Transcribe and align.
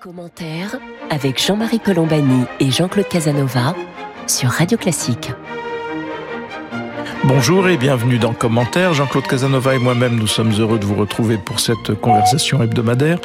Commentaire 0.00 0.76
avec 1.10 1.44
Jean-Marie 1.44 1.80
Colombani 1.80 2.44
et 2.60 2.70
Jean-Claude 2.70 3.08
Casanova 3.08 3.74
sur 4.28 4.48
Radio 4.48 4.78
Classique. 4.78 5.32
Bonjour 7.24 7.68
et 7.68 7.76
bienvenue 7.76 8.18
dans 8.18 8.32
Commentaire. 8.32 8.94
Jean-Claude 8.94 9.26
Casanova 9.26 9.74
et 9.74 9.78
moi-même, 9.78 10.14
nous 10.14 10.28
sommes 10.28 10.52
heureux 10.52 10.78
de 10.78 10.84
vous 10.84 10.94
retrouver 10.94 11.36
pour 11.36 11.58
cette 11.58 11.94
conversation 12.00 12.62
hebdomadaire 12.62 13.18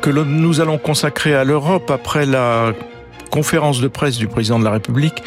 que 0.00 0.10
nous 0.10 0.60
allons 0.60 0.78
consacrer 0.78 1.34
à 1.34 1.42
l'Europe 1.42 1.90
après 1.90 2.26
la 2.26 2.72
conférence 3.34 3.80
de 3.80 3.88
presse 3.88 4.16
du 4.16 4.28
président 4.28 4.60
de 4.60 4.64
la 4.64 4.70
République 4.70 5.24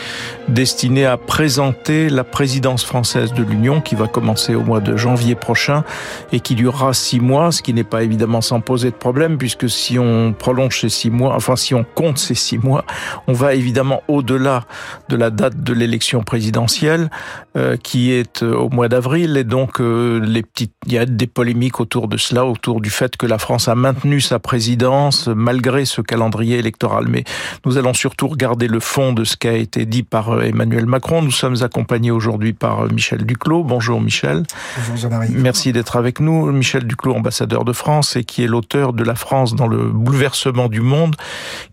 destinée 0.47 1.05
à 1.05 1.17
présenter 1.17 2.07
la 2.07 2.23
présidence 2.23 2.85
française 2.85 3.33
de 3.33 3.43
l'Union 3.43 3.81
qui 3.81 3.95
va 3.95 4.07
commencer 4.07 4.55
au 4.55 4.61
mois 4.61 4.79
de 4.79 4.95
janvier 4.95 5.35
prochain 5.35 5.83
et 6.31 6.39
qui 6.39 6.55
durera 6.55 6.93
six 6.93 7.19
mois, 7.19 7.51
ce 7.51 7.61
qui 7.61 7.73
n'est 7.73 7.83
pas 7.83 8.03
évidemment 8.03 8.39
sans 8.39 8.61
poser 8.61 8.91
de 8.91 8.95
problème 8.95 9.37
puisque 9.37 9.69
si 9.69 9.99
on 9.99 10.31
prolonge 10.31 10.79
ces 10.79 10.87
six 10.87 11.09
mois, 11.09 11.35
enfin 11.35 11.57
si 11.57 11.75
on 11.75 11.83
compte 11.83 12.17
ces 12.17 12.33
six 12.33 12.57
mois, 12.57 12.85
on 13.27 13.33
va 13.33 13.55
évidemment 13.55 14.01
au-delà 14.07 14.63
de 15.09 15.17
la 15.17 15.29
date 15.29 15.61
de 15.61 15.73
l'élection 15.73 16.23
présidentielle 16.23 17.09
euh, 17.57 17.75
qui 17.75 18.13
est 18.13 18.41
euh, 18.41 18.55
au 18.55 18.69
mois 18.69 18.87
d'avril 18.87 19.35
et 19.35 19.43
donc 19.43 19.81
euh, 19.81 20.21
les 20.23 20.43
petites, 20.43 20.71
il 20.85 20.93
y 20.93 20.97
a 20.97 21.05
des 21.05 21.27
polémiques 21.27 21.81
autour 21.81 22.07
de 22.07 22.15
cela, 22.15 22.45
autour 22.45 22.79
du 22.79 22.89
fait 22.89 23.17
que 23.17 23.25
la 23.25 23.37
France 23.37 23.67
a 23.67 23.75
maintenu 23.75 24.21
sa 24.21 24.39
présidence 24.39 25.27
malgré 25.27 25.83
ce 25.83 25.99
calendrier 25.99 26.57
électoral. 26.57 27.07
Mais 27.09 27.25
nous 27.65 27.77
allons 27.77 27.96
surtout 27.97 28.27
regarder 28.27 28.67
le 28.67 28.79
fond 28.79 29.11
de 29.11 29.23
ce 29.23 29.35
qui 29.35 29.47
a 29.47 29.53
été 29.53 29.85
dit 29.85 30.03
par 30.03 30.29
euh, 30.29 30.43
Emmanuel 30.43 30.85
Macron. 30.85 31.21
Nous 31.21 31.31
sommes 31.31 31.63
accompagnés 31.63 32.11
aujourd'hui 32.11 32.53
par 32.53 32.85
euh, 32.85 32.89
Michel 32.89 33.25
Duclos. 33.25 33.63
Bonjour 33.63 33.99
Michel. 33.99 34.43
Bonjour 34.77 34.95
Jean-Marie. 34.95 35.29
Merci 35.31 35.73
d'être 35.73 35.95
avec 35.95 36.19
nous. 36.19 36.51
Michel 36.51 36.85
Duclos, 36.85 37.15
ambassadeur 37.15 37.65
de 37.65 37.73
France 37.73 38.15
et 38.15 38.23
qui 38.23 38.43
est 38.43 38.47
l'auteur 38.47 38.93
de 38.93 39.03
La 39.03 39.15
France 39.15 39.55
dans 39.55 39.67
le 39.67 39.89
bouleversement 39.89 40.69
du 40.69 40.81
monde, 40.81 41.15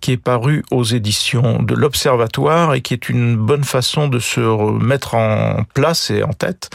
qui 0.01 0.13
est 0.13 0.17
paru 0.17 0.65
aux 0.71 0.83
éditions 0.83 1.63
de 1.63 1.75
l'Observatoire 1.75 2.75
et 2.75 2.81
qui 2.81 2.95
est 2.95 3.09
une 3.09 3.37
bonne 3.37 3.65
façon 3.65 4.09
de 4.09 4.19
se 4.19 4.41
mettre 4.83 5.15
en 5.15 5.65
place 5.75 6.11
et 6.11 6.23
en 6.23 6.33
tête 6.33 6.71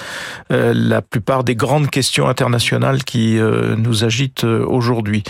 euh, 0.52 0.74
la 0.76 1.02
plupart 1.02 1.44
des 1.44 1.56
grandes 1.56 1.90
questions 1.90 2.28
internationales 2.28 3.04
qui 3.04 3.40
nous 3.40 4.04
agitent 4.04 4.44
aujourd'hui. 4.44 5.24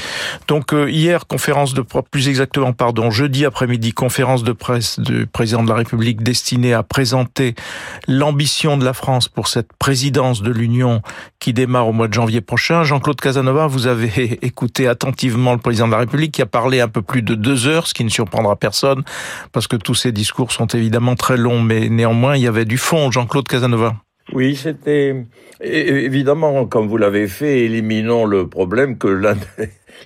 Donc 0.48 0.74
hier, 0.74 1.26
conférence 1.28 1.74
de 1.74 1.84
plus 2.12 2.28
exactement, 2.28 2.74
pardon, 2.74 3.12
jeudi 3.12 3.46
après-midi, 3.46 3.94
conférence 3.94 4.09
de 4.10 4.52
presse 4.52 5.00
du 5.00 5.28
président 5.28 5.64
de 5.64 5.70
la 5.70 5.76
République 5.76 6.24
destinée 6.24 6.74
à 6.74 6.84
présenter 6.84 7.56
l'ambition 8.08 8.76
de 8.76 8.84
la 8.84 8.94
France 8.94 9.30
pour 9.30 9.48
cette 9.48 9.72
présidence 9.74 10.42
de 10.42 10.52
l'Union 10.52 11.02
qui 11.40 11.54
démarre 11.54 11.88
au 11.88 11.94
mois 11.94 12.08
de 12.08 12.14
janvier 12.14 12.42
prochain. 12.42 12.84
Jean-Claude 12.84 13.22
Casanova, 13.22 13.68
vous 13.68 13.88
avez 13.88 14.40
écouté 14.46 14.88
attentivement 14.88 15.54
le 15.54 15.60
président 15.60 15.88
de 15.88 15.94
la 15.94 16.00
République 16.00 16.34
qui 16.34 16.42
a 16.42 16.48
parlé 16.48 16.82
un 16.82 16.88
peu 16.88 17.02
plus 17.02 17.22
de 17.22 17.36
deux 17.36 17.68
heures, 17.68 17.88
ce 17.88 17.94
qui 17.94 18.04
ne 18.04 18.10
surprendra 18.10 18.56
personne 18.56 19.04
parce 19.52 19.68
que 19.68 19.76
tous 19.76 19.96
ces 19.96 20.12
discours 20.12 20.52
sont 20.52 20.68
évidemment 20.68 21.16
très 21.16 21.38
longs, 21.38 21.62
mais 21.62 21.88
néanmoins 21.90 22.36
il 22.36 22.44
y 22.44 22.48
avait 22.48 22.66
du 22.66 22.78
fond. 22.78 23.12
Jean-Claude 23.12 23.48
Casanova. 23.48 23.96
Oui, 24.34 24.56
c'était 24.56 25.16
évidemment, 25.62 26.66
comme 26.66 26.88
vous 26.88 26.98
l'avez 26.98 27.28
fait, 27.28 27.62
éliminons 27.62 28.26
le 28.26 28.48
problème 28.48 28.98
que 28.98 29.08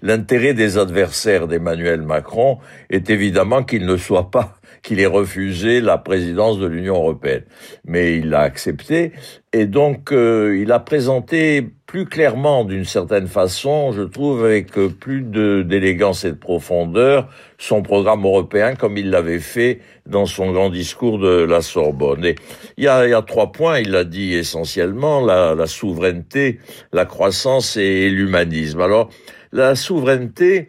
l'intérêt 0.01 0.53
des 0.53 0.77
adversaires 0.77 1.47
d'Emmanuel 1.47 2.01
Macron 2.01 2.57
est 2.89 3.09
évidemment 3.09 3.63
qu'il 3.63 3.85
ne 3.85 3.97
soit 3.97 4.31
pas 4.31 4.55
qu'il 4.83 4.99
ait 4.99 5.05
refusé 5.05 5.79
la 5.79 5.97
présidence 5.97 6.59
de 6.59 6.67
l'Union 6.67 6.95
européenne. 6.95 7.43
Mais 7.85 8.17
il 8.17 8.29
l'a 8.29 8.41
accepté 8.41 9.13
et 9.53 9.65
donc 9.65 10.11
euh, 10.11 10.57
il 10.59 10.71
a 10.71 10.79
présenté 10.79 11.65
plus 11.85 12.05
clairement 12.05 12.65
d'une 12.65 12.85
certaine 12.85 13.27
façon, 13.27 13.91
je 13.91 14.01
trouve, 14.01 14.43
avec 14.43 14.71
plus 14.71 15.21
d'élégance 15.21 16.25
et 16.25 16.31
de 16.31 16.37
profondeur, 16.37 17.29
son 17.59 17.83
programme 17.83 18.25
européen 18.25 18.73
comme 18.73 18.97
il 18.97 19.11
l'avait 19.11 19.39
fait 19.39 19.79
dans 20.07 20.25
son 20.25 20.51
grand 20.51 20.71
discours 20.71 21.19
de 21.19 21.43
la 21.43 21.61
Sorbonne. 21.61 22.25
Et 22.25 22.35
il 22.77 22.85
y 22.85 22.87
a, 22.87 23.21
trois 23.21 23.51
points, 23.51 23.77
il 23.77 23.95
a 23.95 24.05
dit 24.05 24.33
essentiellement, 24.33 25.23
la, 25.23 25.53
la 25.53 25.67
souveraineté, 25.67 26.57
la 26.91 27.05
croissance 27.05 27.77
et 27.77 28.09
l'humanisme. 28.09 28.81
Alors, 28.81 29.09
la 29.53 29.75
souveraineté, 29.75 30.67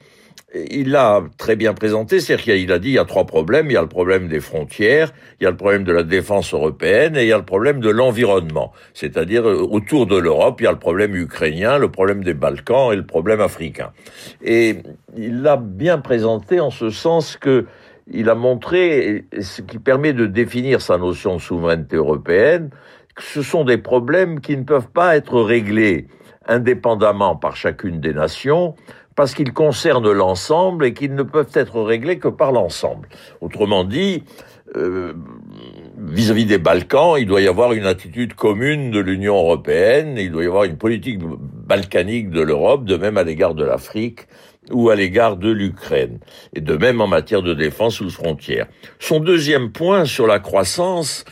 il 0.71 0.91
l'a 0.91 1.25
très 1.37 1.56
bien 1.56 1.75
présenté, 1.75 2.21
c'est-à-dire 2.21 2.45
qu'il 2.45 2.72
a 2.72 2.78
dit 2.78 2.91
il 2.91 2.95
y 2.95 2.99
a 2.99 3.05
trois 3.05 3.25
problèmes, 3.25 3.67
il 3.67 3.72
y 3.72 3.77
a 3.77 3.83
le 3.83 3.89
problème 3.89 4.28
des 4.28 4.39
frontières, 4.41 5.12
il 5.41 5.45
y 5.45 5.47
a 5.47 5.50
le 5.50 5.56
problème 5.56 5.83
de 5.83 5.93
la 5.93 6.05
défense 6.05 6.55
européenne 6.55 7.17
et 7.17 7.22
il 7.22 7.28
y 7.28 7.33
a 7.33 7.39
le 7.39 7.45
problème 7.45 7.81
de 7.81 7.91
l'environnement. 7.91 8.72
C'est-à-dire 8.93 9.49
euh, 9.49 9.67
autour 9.69 10.06
de 10.06 10.17
l'Europe, 10.17 10.61
il 10.61 10.65
y 10.65 10.67
a 10.69 10.72
le 10.72 10.78
problème 10.78 11.17
ukrainien, 11.17 11.78
le 11.78 11.91
problème 11.91 12.22
des 12.22 12.34
Balkans 12.34 12.93
et 12.93 12.97
le 12.97 13.06
problème 13.06 13.41
africain. 13.41 13.93
Et 14.45 14.77
il 15.16 15.43
l'a 15.43 15.56
bien 15.56 15.99
présenté 15.99 16.61
en 16.61 16.71
ce 16.71 16.91
sens 16.91 17.37
que 17.37 17.66
il 18.12 18.28
a 18.28 18.34
montré 18.34 19.25
ce 19.41 19.62
qui 19.62 19.78
permet 19.78 20.12
de 20.12 20.27
définir 20.27 20.83
sa 20.83 20.99
notion 20.99 21.37
de 21.37 21.41
souveraineté 21.41 21.97
européenne, 21.97 22.69
que 23.16 23.22
ce 23.22 23.41
sont 23.41 23.65
des 23.65 23.78
problèmes 23.78 24.41
qui 24.41 24.59
ne 24.59 24.62
peuvent 24.62 24.91
pas 24.91 25.16
être 25.16 25.41
réglés 25.41 26.06
indépendamment 26.49 27.37
par 27.37 27.56
chacune 27.56 28.00
des 28.00 28.12
nations, 28.12 28.75
parce 29.16 29.34
qu'ils 29.34 29.53
concernent 29.53 30.10
l'ensemble 30.10 30.87
et 30.87 30.94
qu'ils 30.94 31.15
ne 31.15 31.22
peuvent 31.22 31.50
être 31.55 31.81
réglés 31.81 32.19
que 32.19 32.28
par 32.28 32.53
l'ensemble. 32.53 33.09
Autrement 33.41 33.84
dit, 33.84 34.25
euh, 34.77 35.12
vis-à-vis 35.99 36.47
des 36.47 36.59
Balkans, 36.59 37.15
il 37.19 37.27
doit 37.27 37.41
y 37.41 37.47
avoir 37.47 37.72
une 37.72 37.87
attitude 37.87 38.34
commune 38.34 38.91
de 38.91 38.99
l'Union 38.99 39.37
européenne, 39.37 40.16
il 40.19 40.33
doit 40.33 40.43
y 40.43 40.47
avoir 40.47 40.65
une 40.65 40.77
politique 40.77 41.21
balkanique 41.21 42.31
de 42.31 42.41
l'Europe, 42.41 42.84
de 42.84 42.97
même 42.97 43.16
à 43.16 43.22
l'égard 43.22 43.54
de 43.54 43.65
l'Afrique 43.65 44.27
ou 44.71 44.91
à 44.91 44.97
l'égard 44.97 45.37
de 45.37 45.51
l'Ukraine, 45.51 46.19
et 46.55 46.61
de 46.61 46.77
même 46.77 47.01
en 47.01 47.07
matière 47.07 47.43
de 47.43 47.55
défense 47.55 48.01
ou 48.01 48.05
de 48.05 48.11
frontières. 48.11 48.67
Son 48.99 49.21
deuxième 49.21 49.73
point 49.73 50.05
sur 50.05 50.27
la 50.27 50.39
croissance, 50.39 51.25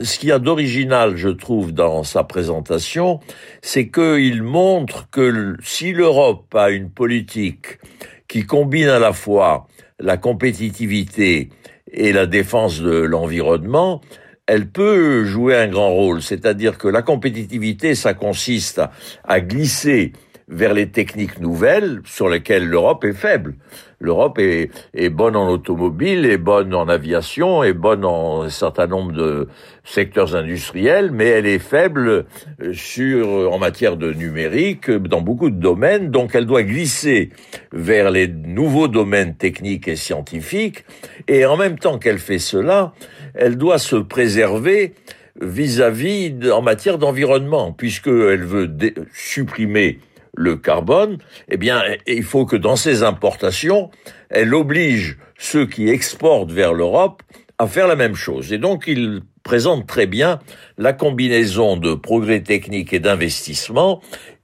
ce 0.00 0.18
qu'il 0.18 0.30
y 0.30 0.32
a 0.32 0.38
d'original, 0.38 1.16
je 1.16 1.28
trouve, 1.28 1.72
dans 1.72 2.02
sa 2.04 2.24
présentation, 2.24 3.20
c'est 3.62 3.88
qu'il 3.88 4.42
montre 4.42 5.08
que 5.10 5.56
si 5.62 5.92
l'Europe 5.92 6.54
a 6.54 6.70
une 6.70 6.90
politique 6.90 7.78
qui 8.26 8.44
combine 8.44 8.88
à 8.88 8.98
la 8.98 9.12
fois 9.12 9.66
la 9.98 10.16
compétitivité 10.16 11.50
et 11.92 12.12
la 12.12 12.26
défense 12.26 12.80
de 12.80 12.90
l'environnement, 12.90 14.00
elle 14.46 14.68
peut 14.68 15.24
jouer 15.24 15.56
un 15.56 15.68
grand 15.68 15.90
rôle. 15.90 16.22
C'est-à-dire 16.22 16.78
que 16.78 16.88
la 16.88 17.02
compétitivité, 17.02 17.94
ça 17.94 18.14
consiste 18.14 18.80
à 19.24 19.40
glisser 19.40 20.12
vers 20.48 20.72
les 20.72 20.88
techniques 20.88 21.40
nouvelles 21.40 22.00
sur 22.04 22.28
lesquelles 22.28 22.66
l'Europe 22.66 23.04
est 23.04 23.12
faible. 23.12 23.54
L'Europe 24.00 24.38
est, 24.38 24.70
est, 24.94 25.08
bonne 25.08 25.34
en 25.34 25.48
automobile, 25.50 26.24
est 26.24 26.38
bonne 26.38 26.72
en 26.72 26.88
aviation, 26.88 27.64
est 27.64 27.72
bonne 27.72 28.04
en 28.04 28.42
un 28.42 28.48
certain 28.48 28.86
nombre 28.86 29.12
de 29.12 29.48
secteurs 29.84 30.36
industriels, 30.36 31.10
mais 31.10 31.26
elle 31.26 31.46
est 31.46 31.58
faible 31.58 32.26
euh, 32.62 32.72
sur, 32.72 33.52
en 33.52 33.58
matière 33.58 33.96
de 33.96 34.12
numérique, 34.12 34.90
dans 34.90 35.20
beaucoup 35.20 35.50
de 35.50 35.60
domaines, 35.60 36.10
donc 36.10 36.34
elle 36.34 36.46
doit 36.46 36.62
glisser 36.62 37.30
vers 37.72 38.10
les 38.10 38.28
nouveaux 38.28 38.88
domaines 38.88 39.34
techniques 39.34 39.88
et 39.88 39.96
scientifiques, 39.96 40.84
et 41.26 41.44
en 41.44 41.56
même 41.56 41.78
temps 41.78 41.98
qu'elle 41.98 42.20
fait 42.20 42.38
cela, 42.38 42.92
elle 43.34 43.58
doit 43.58 43.78
se 43.78 43.96
préserver 43.96 44.94
vis-à-vis 45.40 46.34
en 46.52 46.62
matière 46.62 46.98
d'environnement, 46.98 47.72
puisqu'elle 47.72 48.44
veut 48.44 48.70
supprimer 49.12 49.98
le 50.38 50.56
carbone, 50.56 51.18
eh 51.48 51.56
bien, 51.56 51.82
il 52.06 52.22
faut 52.22 52.46
que 52.46 52.56
dans 52.56 52.76
ses 52.76 53.02
importations, 53.02 53.90
elle 54.30 54.54
oblige 54.54 55.18
ceux 55.36 55.66
qui 55.66 55.88
exportent 55.88 56.52
vers 56.52 56.72
l'Europe 56.72 57.22
à 57.58 57.66
faire 57.66 57.88
la 57.88 57.96
même 57.96 58.14
chose. 58.14 58.52
Et 58.52 58.58
donc, 58.58 58.84
il 58.86 59.22
présente 59.42 59.86
très 59.88 60.06
bien 60.06 60.38
la 60.76 60.92
combinaison 60.92 61.76
de 61.76 61.94
progrès 61.94 62.40
techniques 62.40 62.92
et 62.92 63.00
d'investissement 63.00 64.00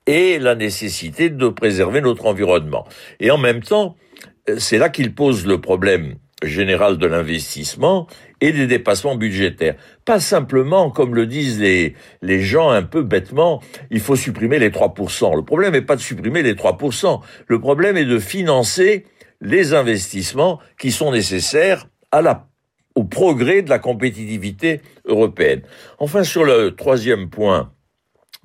et 0.07 0.39
la 0.41 0.57
nécessité 0.57 1.31
de 1.31 1.49
préserver 1.49 2.01
notre 2.01 2.27
environnement. 2.27 2.87
Et 3.21 3.31
en 3.31 3.39
même 3.39 3.63
temps, 3.63 3.97
c'est 4.59 4.79
là 4.79 4.89
qu'il 4.89 5.15
pose 5.15 5.47
le 5.47 5.61
problème 5.61 6.17
général 6.45 6.99
de 6.99 7.07
l'investissement 7.07 8.07
et 8.41 8.53
des 8.53 8.67
dépassements 8.67 9.17
budgétaires. 9.17 9.77
Pas 10.05 10.21
simplement, 10.21 10.91
comme 10.91 11.15
le 11.15 11.27
disent 11.27 11.61
les, 11.61 11.95
les 12.23 12.41
gens 12.43 12.71
un 12.71 12.83
peu 12.83 13.03
bêtement, 13.03 13.63
il 13.91 14.01
faut 14.01 14.17
supprimer 14.17 14.59
les 14.59 14.71
3%. 14.71 15.37
Le 15.37 15.45
problème 15.45 15.73
n'est 15.73 15.83
pas 15.83 15.97
de 15.97 16.01
supprimer 16.01 16.43
les 16.43 16.55
3%. 16.55 17.21
Le 17.47 17.61
problème 17.61 17.97
est 17.97 18.05
de 18.05 18.19
financer 18.19 19.05
les 19.41 19.75
investissements 19.75 20.61
qui 20.79 20.91
sont 20.93 21.13
nécessaires 21.13 21.87
au 22.95 23.05
progrès 23.05 23.63
de 23.63 23.71
la 23.71 23.79
compétitivité 23.79 24.81
européenne. 25.05 25.63
Enfin, 25.99 26.23
sur 26.23 26.45
le 26.45 26.75
troisième 26.77 27.29
point, 27.29 27.73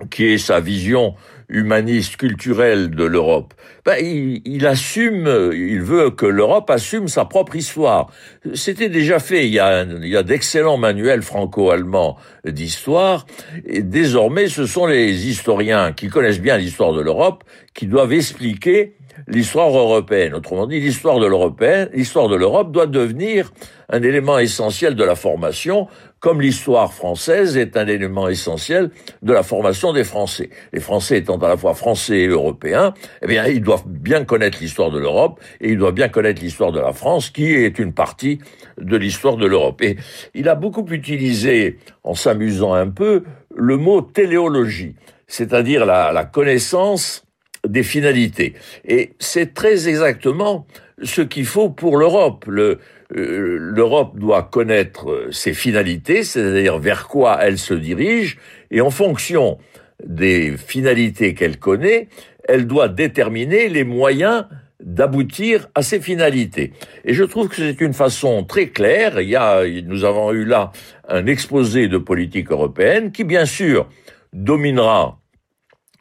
qui 0.09 0.25
est 0.25 0.37
sa 0.37 0.59
vision 0.59 1.15
humaniste, 1.49 2.17
culturelle 2.17 2.91
de 2.91 3.03
l'Europe. 3.03 3.53
Ben, 3.85 3.97
il, 3.99 4.41
il, 4.45 4.65
assume, 4.67 5.51
il 5.53 5.81
veut 5.81 6.11
que 6.11 6.25
l'Europe 6.25 6.69
assume 6.69 7.07
sa 7.07 7.25
propre 7.25 7.55
histoire. 7.55 8.11
C'était 8.53 8.89
déjà 8.89 9.19
fait. 9.19 9.47
Il 9.47 9.53
y 9.53 9.59
a, 9.59 9.83
il 9.83 10.07
y 10.07 10.15
a 10.15 10.23
d'excellents 10.23 10.77
manuels 10.77 11.21
franco-allemands 11.21 12.17
d'histoire. 12.45 13.25
Et 13.65 13.81
désormais, 13.81 14.47
ce 14.47 14.65
sont 14.65 14.85
les 14.85 15.27
historiens 15.27 15.91
qui 15.91 16.07
connaissent 16.07 16.41
bien 16.41 16.57
l'histoire 16.57 16.93
de 16.93 17.01
l'Europe 17.01 17.43
qui 17.73 17.87
doivent 17.87 18.13
expliquer 18.13 18.95
l'histoire 19.27 19.75
européenne. 19.75 20.33
Autrement 20.33 20.67
dit, 20.67 20.79
l'histoire 20.79 21.19
de 21.19 21.25
l'européenne, 21.25 21.89
l'histoire 21.93 22.27
de 22.27 22.35
l'Europe 22.35 22.71
doit 22.71 22.87
devenir 22.87 23.51
un 23.89 24.03
élément 24.03 24.37
essentiel 24.37 24.95
de 24.95 25.03
la 25.03 25.15
formation, 25.15 25.87
comme 26.19 26.41
l'histoire 26.41 26.93
française 26.93 27.57
est 27.57 27.77
un 27.77 27.87
élément 27.87 28.27
essentiel 28.27 28.91
de 29.21 29.33
la 29.33 29.43
formation 29.43 29.93
des 29.93 30.03
Français. 30.03 30.49
Les 30.73 30.79
Français 30.79 31.19
étant 31.19 31.37
à 31.37 31.47
la 31.47 31.57
fois 31.57 31.73
français 31.73 32.19
et 32.19 32.27
européens, 32.27 32.93
eh 33.21 33.27
bien, 33.27 33.45
ils 33.47 33.61
doivent 33.61 33.87
bien 33.87 34.25
connaître 34.25 34.59
l'histoire 34.61 34.91
de 34.91 34.99
l'Europe 34.99 35.39
et 35.61 35.69
ils 35.69 35.77
doivent 35.77 35.93
bien 35.93 36.09
connaître 36.09 36.41
l'histoire 36.41 36.71
de 36.71 36.79
la 36.79 36.93
France, 36.93 37.29
qui 37.29 37.53
est 37.53 37.79
une 37.79 37.93
partie 37.93 38.39
de 38.79 38.97
l'histoire 38.97 39.37
de 39.37 39.45
l'Europe. 39.45 39.81
Et 39.81 39.97
il 40.33 40.49
a 40.49 40.55
beaucoup 40.55 40.85
utilisé, 40.87 41.77
en 42.03 42.15
s'amusant 42.15 42.73
un 42.73 42.89
peu, 42.89 43.23
le 43.55 43.77
mot 43.77 44.01
téléologie, 44.01 44.95
c'est-à-dire 45.27 45.85
la, 45.85 46.25
connaissance 46.25 47.25
des 47.67 47.83
finalités. 47.83 48.53
Et 48.85 49.13
c'est 49.19 49.53
très 49.53 49.87
exactement 49.87 50.65
ce 51.01 51.21
qu'il 51.21 51.45
faut 51.45 51.69
pour 51.69 51.97
l'Europe. 51.97 52.45
Le, 52.47 52.79
euh, 53.15 53.57
l'Europe 53.59 54.19
doit 54.19 54.43
connaître 54.43 55.27
ses 55.31 55.53
finalités, 55.53 56.23
c'est-à-dire 56.23 56.77
vers 56.77 57.07
quoi 57.07 57.39
elle 57.41 57.57
se 57.57 57.73
dirige, 57.73 58.37
et 58.71 58.81
en 58.81 58.91
fonction 58.91 59.57
des 60.05 60.55
finalités 60.57 61.33
qu'elle 61.33 61.57
connaît, 61.57 62.07
elle 62.47 62.67
doit 62.67 62.87
déterminer 62.87 63.69
les 63.69 63.83
moyens 63.83 64.45
d'aboutir 64.79 65.67
à 65.75 65.81
ces 65.81 65.99
finalités. 65.99 66.71
Et 67.03 67.13
je 67.13 67.23
trouve 67.23 67.49
que 67.49 67.55
c'est 67.55 67.81
une 67.81 67.93
façon 67.93 68.43
très 68.43 68.67
claire. 68.69 69.19
Il 69.19 69.29
y 69.29 69.35
a, 69.35 69.63
nous 69.83 70.05
avons 70.05 70.31
eu 70.31 70.45
là 70.45 70.71
un 71.07 71.25
exposé 71.25 71.87
de 71.87 71.97
politique 71.97 72.51
européenne 72.51 73.11
qui, 73.11 73.23
bien 73.23 73.45
sûr, 73.45 73.89
dominera 74.31 75.19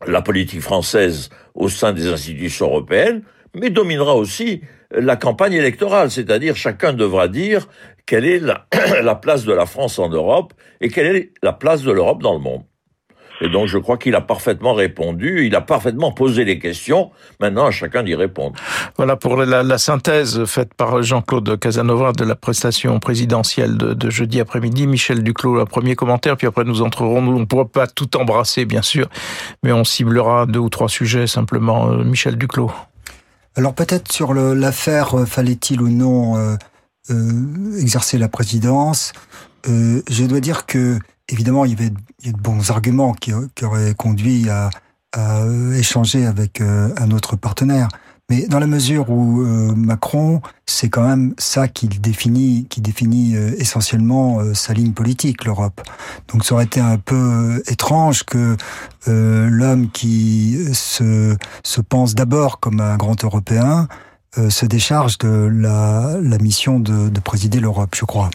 la 0.06 0.22
politique 0.22 0.60
française 0.60 1.28
au 1.54 1.68
sein 1.68 1.92
des 1.92 2.06
institutions 2.06 2.66
européennes, 2.66 3.22
mais 3.54 3.70
dominera 3.70 4.14
aussi 4.14 4.60
la 4.90 5.16
campagne 5.16 5.52
électorale, 5.52 6.10
c'est-à-dire 6.10 6.56
chacun 6.56 6.92
devra 6.92 7.28
dire 7.28 7.68
quelle 8.06 8.24
est 8.24 8.40
la, 9.02 9.14
place 9.14 9.44
de 9.44 9.52
la 9.52 9.66
France 9.66 9.98
en 9.98 10.08
Europe 10.08 10.54
et 10.80 10.88
quelle 10.88 11.14
est 11.14 11.32
la 11.42 11.52
place 11.52 11.82
de 11.82 11.92
l'Europe 11.92 12.22
dans 12.22 12.32
le 12.32 12.40
monde. 12.40 12.62
Et 13.40 13.48
donc 13.48 13.68
je 13.68 13.78
crois 13.78 13.98
qu'il 13.98 14.16
a 14.16 14.20
parfaitement 14.20 14.74
répondu, 14.74 15.46
il 15.46 15.54
a 15.54 15.60
parfaitement 15.60 16.10
posé 16.10 16.44
les 16.44 16.58
questions, 16.58 17.12
maintenant 17.38 17.66
à 17.66 17.70
chacun 17.70 18.02
d'y 18.02 18.16
répondre. 18.16 18.58
Voilà 18.96 19.14
pour 19.14 19.36
la, 19.36 19.78
synthèse 19.78 20.44
faite 20.46 20.74
par 20.74 21.04
Jean-Claude 21.04 21.56
Casanova 21.60 22.10
de 22.10 22.24
la 22.24 22.34
prestation 22.34 22.98
présidentielle 22.98 23.76
de, 23.76 24.10
jeudi 24.10 24.40
après-midi. 24.40 24.88
Michel 24.88 25.22
Duclos, 25.22 25.60
un 25.60 25.66
premier 25.66 25.94
commentaire, 25.94 26.36
puis 26.36 26.48
après 26.48 26.64
nous 26.64 26.82
entrerons, 26.82 27.18
on 27.18 27.38
ne 27.38 27.44
pourra 27.44 27.66
pas 27.66 27.86
tout 27.86 28.16
embrasser 28.16 28.64
bien 28.64 28.82
sûr, 28.82 29.06
mais 29.62 29.70
on 29.70 29.84
ciblera 29.84 30.46
deux 30.46 30.58
ou 30.58 30.68
trois 30.68 30.88
sujets 30.88 31.28
simplement. 31.28 31.92
Euh, 31.92 32.02
Michel 32.02 32.36
Duclos. 32.36 32.72
Alors 33.58 33.74
peut-être 33.74 34.12
sur 34.12 34.34
l'affaire, 34.34 35.18
euh, 35.18 35.26
fallait-il 35.26 35.82
ou 35.82 35.88
non 35.88 36.36
euh, 36.36 36.54
euh, 37.10 37.76
exercer 37.80 38.16
la 38.16 38.28
présidence 38.28 39.12
Je 39.66 40.24
dois 40.26 40.38
dire 40.38 40.64
que 40.64 40.96
évidemment 41.28 41.64
il 41.64 41.72
y 41.72 41.74
avait 41.74 41.90
de 41.90 42.38
bons 42.38 42.70
arguments 42.70 43.14
qui, 43.14 43.32
auraient 43.64 43.94
conduit 43.94 44.48
à 44.48 44.70
échanger 45.74 46.24
avec 46.24 46.60
un 46.60 47.10
autre 47.10 47.34
partenaire. 47.34 47.88
Mais 48.30 48.46
dans 48.46 48.58
la 48.58 48.66
mesure 48.66 49.08
où 49.08 49.40
euh, 49.40 49.72
Macron, 49.74 50.42
c'est 50.66 50.90
quand 50.90 51.06
même 51.06 51.32
ça 51.38 51.66
qui 51.66 51.88
définit, 51.88 52.66
qui 52.68 52.82
définit 52.82 53.34
euh, 53.36 53.54
essentiellement 53.56 54.40
euh, 54.40 54.52
sa 54.52 54.74
ligne 54.74 54.92
politique, 54.92 55.46
l'Europe. 55.46 55.80
Donc 56.30 56.44
ça 56.44 56.54
aurait 56.54 56.64
été 56.64 56.78
un 56.78 56.98
peu 56.98 57.62
étrange 57.68 58.24
que 58.24 58.56
l'homme 59.06 59.90
qui 59.90 60.58
se, 60.74 61.34
se 61.64 61.80
pense 61.80 62.14
d'abord 62.14 62.60
comme 62.60 62.80
un 62.80 62.98
grand 62.98 63.24
Européen 63.24 63.88
se 64.50 64.66
décharge 64.66 65.16
de 65.16 65.48
la, 65.50 66.18
la 66.20 66.36
mission 66.36 66.78
de, 66.78 67.08
de 67.08 67.20
présider 67.20 67.58
l'Europe, 67.58 67.94
je 67.96 68.04
crois. 68.04 68.28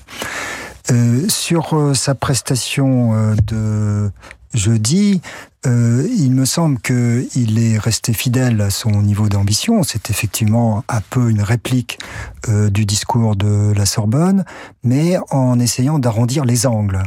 sur 1.30 1.96
sa 1.96 2.16
prestation 2.16 3.36
de 3.46 4.10
jeudi, 4.54 5.22
euh, 5.66 6.08
il 6.18 6.32
me 6.34 6.46
semble 6.46 6.80
qu'il 6.80 7.60
est 7.60 7.78
resté 7.78 8.14
fidèle 8.14 8.62
à 8.62 8.70
son 8.70 9.02
niveau 9.02 9.30
d'ambition. 9.30 9.84
C'est 9.84 10.10
effectivement 10.10 10.84
un 10.90 11.02
peu 11.02 11.30
une 11.30 11.42
réplique 11.42 12.00
euh, 12.50 12.70
du 12.70 12.86
discours 12.86 13.36
de 13.36 13.72
la 13.74 13.86
Sorbonne, 13.86 14.44
mais 14.84 15.18
en 15.30 15.60
essayant 15.60 16.00
d'arrondir 16.00 16.46
les 16.46 16.66
angles. 16.66 17.04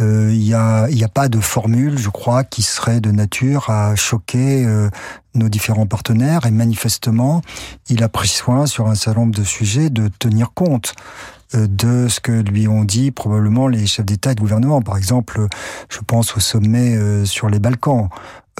Euh, 0.00 0.30
il 0.32 0.40
n'y 0.40 0.54
a, 0.54 0.84
a, 0.84 1.08
pas 1.12 1.28
de 1.28 1.40
formule, 1.40 1.98
je 1.98 2.08
crois, 2.08 2.44
qui 2.44 2.62
serait 2.62 3.00
de 3.00 3.10
nature 3.10 3.70
à 3.70 3.96
choquer 3.96 4.64
euh, 4.64 4.90
nos 5.34 5.48
différents 5.48 5.86
partenaires. 5.86 6.46
Et 6.46 6.50
manifestement, 6.50 7.42
il 7.88 8.02
a 8.02 8.08
pris 8.08 8.28
soin 8.28 8.66
sur 8.66 8.88
un 8.88 8.94
certain 8.94 9.20
nombre 9.20 9.34
de 9.34 9.44
sujets 9.44 9.90
de 9.90 10.08
tenir 10.18 10.52
compte 10.52 10.94
euh, 11.54 11.66
de 11.66 12.08
ce 12.08 12.20
que 12.20 12.32
lui 12.32 12.68
ont 12.68 12.84
dit 12.84 13.10
probablement 13.10 13.68
les 13.68 13.86
chefs 13.86 14.04
d'État 14.04 14.32
et 14.32 14.34
de 14.34 14.40
gouvernement. 14.40 14.82
Par 14.82 14.98
exemple, 14.98 15.46
je 15.88 16.00
pense 16.06 16.36
au 16.36 16.40
sommet 16.40 16.94
euh, 16.94 17.24
sur 17.24 17.48
les 17.48 17.58
Balkans. 17.58 18.08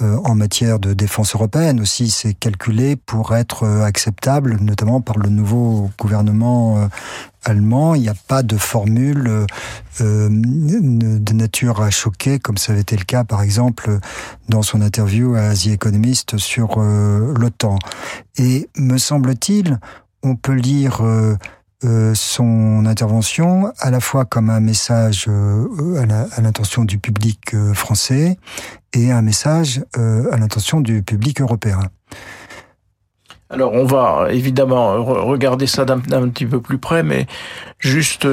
Euh, 0.01 0.17
en 0.23 0.35
matière 0.35 0.79
de 0.79 0.93
défense 0.93 1.35
européenne 1.35 1.81
aussi, 1.81 2.09
c'est 2.09 2.33
calculé 2.33 2.95
pour 2.95 3.35
être 3.35 3.67
acceptable, 3.67 4.57
notamment 4.61 5.01
par 5.01 5.17
le 5.17 5.29
nouveau 5.29 5.89
gouvernement 5.99 6.89
allemand. 7.43 7.95
Il 7.95 8.01
n'y 8.01 8.09
a 8.09 8.15
pas 8.27 8.43
de 8.43 8.57
formule 8.57 9.45
de 9.99 11.33
nature 11.33 11.81
à 11.81 11.89
choquer, 11.89 12.39
comme 12.39 12.57
ça 12.57 12.71
avait 12.71 12.81
été 12.81 12.95
le 12.95 13.03
cas, 13.03 13.23
par 13.23 13.41
exemple, 13.41 13.99
dans 14.47 14.61
son 14.61 14.81
interview 14.81 15.35
à 15.35 15.41
Asie 15.41 15.71
Economist 15.71 16.37
sur 16.37 16.79
l'OTAN. 16.79 17.77
Et 18.37 18.69
me 18.77 18.97
semble-t-il, 18.97 19.79
on 20.23 20.35
peut 20.35 20.53
lire 20.53 21.01
euh, 21.85 22.13
son 22.13 22.85
intervention 22.85 23.71
à 23.79 23.89
la 23.89 24.01
fois 24.01 24.25
comme 24.25 24.49
un 24.49 24.59
message 24.59 25.27
euh, 25.29 26.03
à 26.35 26.41
l'intention 26.41 26.83
du 26.83 26.97
public 26.97 27.53
euh, 27.53 27.73
français 27.73 28.37
et 28.91 29.13
un 29.13 29.21
message 29.21 29.81
à 29.95 30.35
l'intention 30.35 30.81
du 30.81 31.03
public 31.03 31.39
européen. 31.39 31.79
Alors 33.49 33.71
on 33.73 33.85
va 33.85 34.27
évidemment 34.29 35.01
regarder 35.03 35.67
ça 35.67 35.85
d'un 35.85 35.99
petit 35.99 36.45
peu 36.45 36.59
plus 36.59 36.79
près, 36.79 37.01
mais 37.01 37.27
juste 37.77 38.27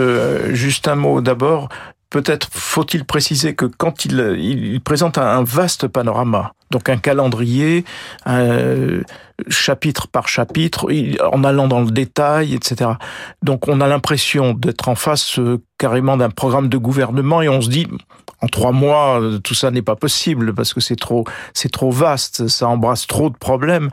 juste 0.52 0.88
un 0.88 0.96
mot 0.96 1.20
d'abord. 1.20 1.69
Peut-être 2.10 2.49
faut-il 2.50 3.04
préciser 3.04 3.54
que 3.54 3.66
quand 3.66 4.06
il, 4.06 4.19
il 4.38 4.81
présente 4.81 5.19
un 5.19 5.44
vaste 5.44 5.87
panorama, 5.87 6.52
donc 6.70 6.88
un 6.88 6.96
calendrier, 6.96 7.84
un, 8.24 9.00
chapitre 9.48 10.08
par 10.08 10.28
chapitre, 10.28 10.88
en 11.32 11.44
allant 11.44 11.68
dans 11.68 11.80
le 11.80 11.90
détail, 11.90 12.54
etc. 12.54 12.90
Donc 13.42 13.68
on 13.68 13.80
a 13.80 13.86
l'impression 13.86 14.54
d'être 14.54 14.88
en 14.88 14.94
face 14.94 15.38
euh, 15.38 15.62
carrément 15.78 16.16
d'un 16.16 16.30
programme 16.30 16.68
de 16.68 16.78
gouvernement 16.78 17.42
et 17.42 17.49
on 17.49 17.61
se 17.61 17.68
dit 17.68 17.87
en 18.42 18.46
trois 18.49 18.73
mois 18.73 19.20
euh, 19.20 19.38
tout 19.38 19.54
ça 19.54 19.70
n'est 19.70 19.82
pas 19.82 19.96
possible 19.96 20.54
parce 20.54 20.73
que 20.73 20.80
c'est 20.80 20.96
trop 20.96 21.25
c'est 21.52 21.70
trop 21.70 21.90
vaste, 21.90 22.49
ça 22.49 22.68
embrasse 22.68 23.06
trop 23.06 23.28
de 23.28 23.37
problèmes. 23.37 23.90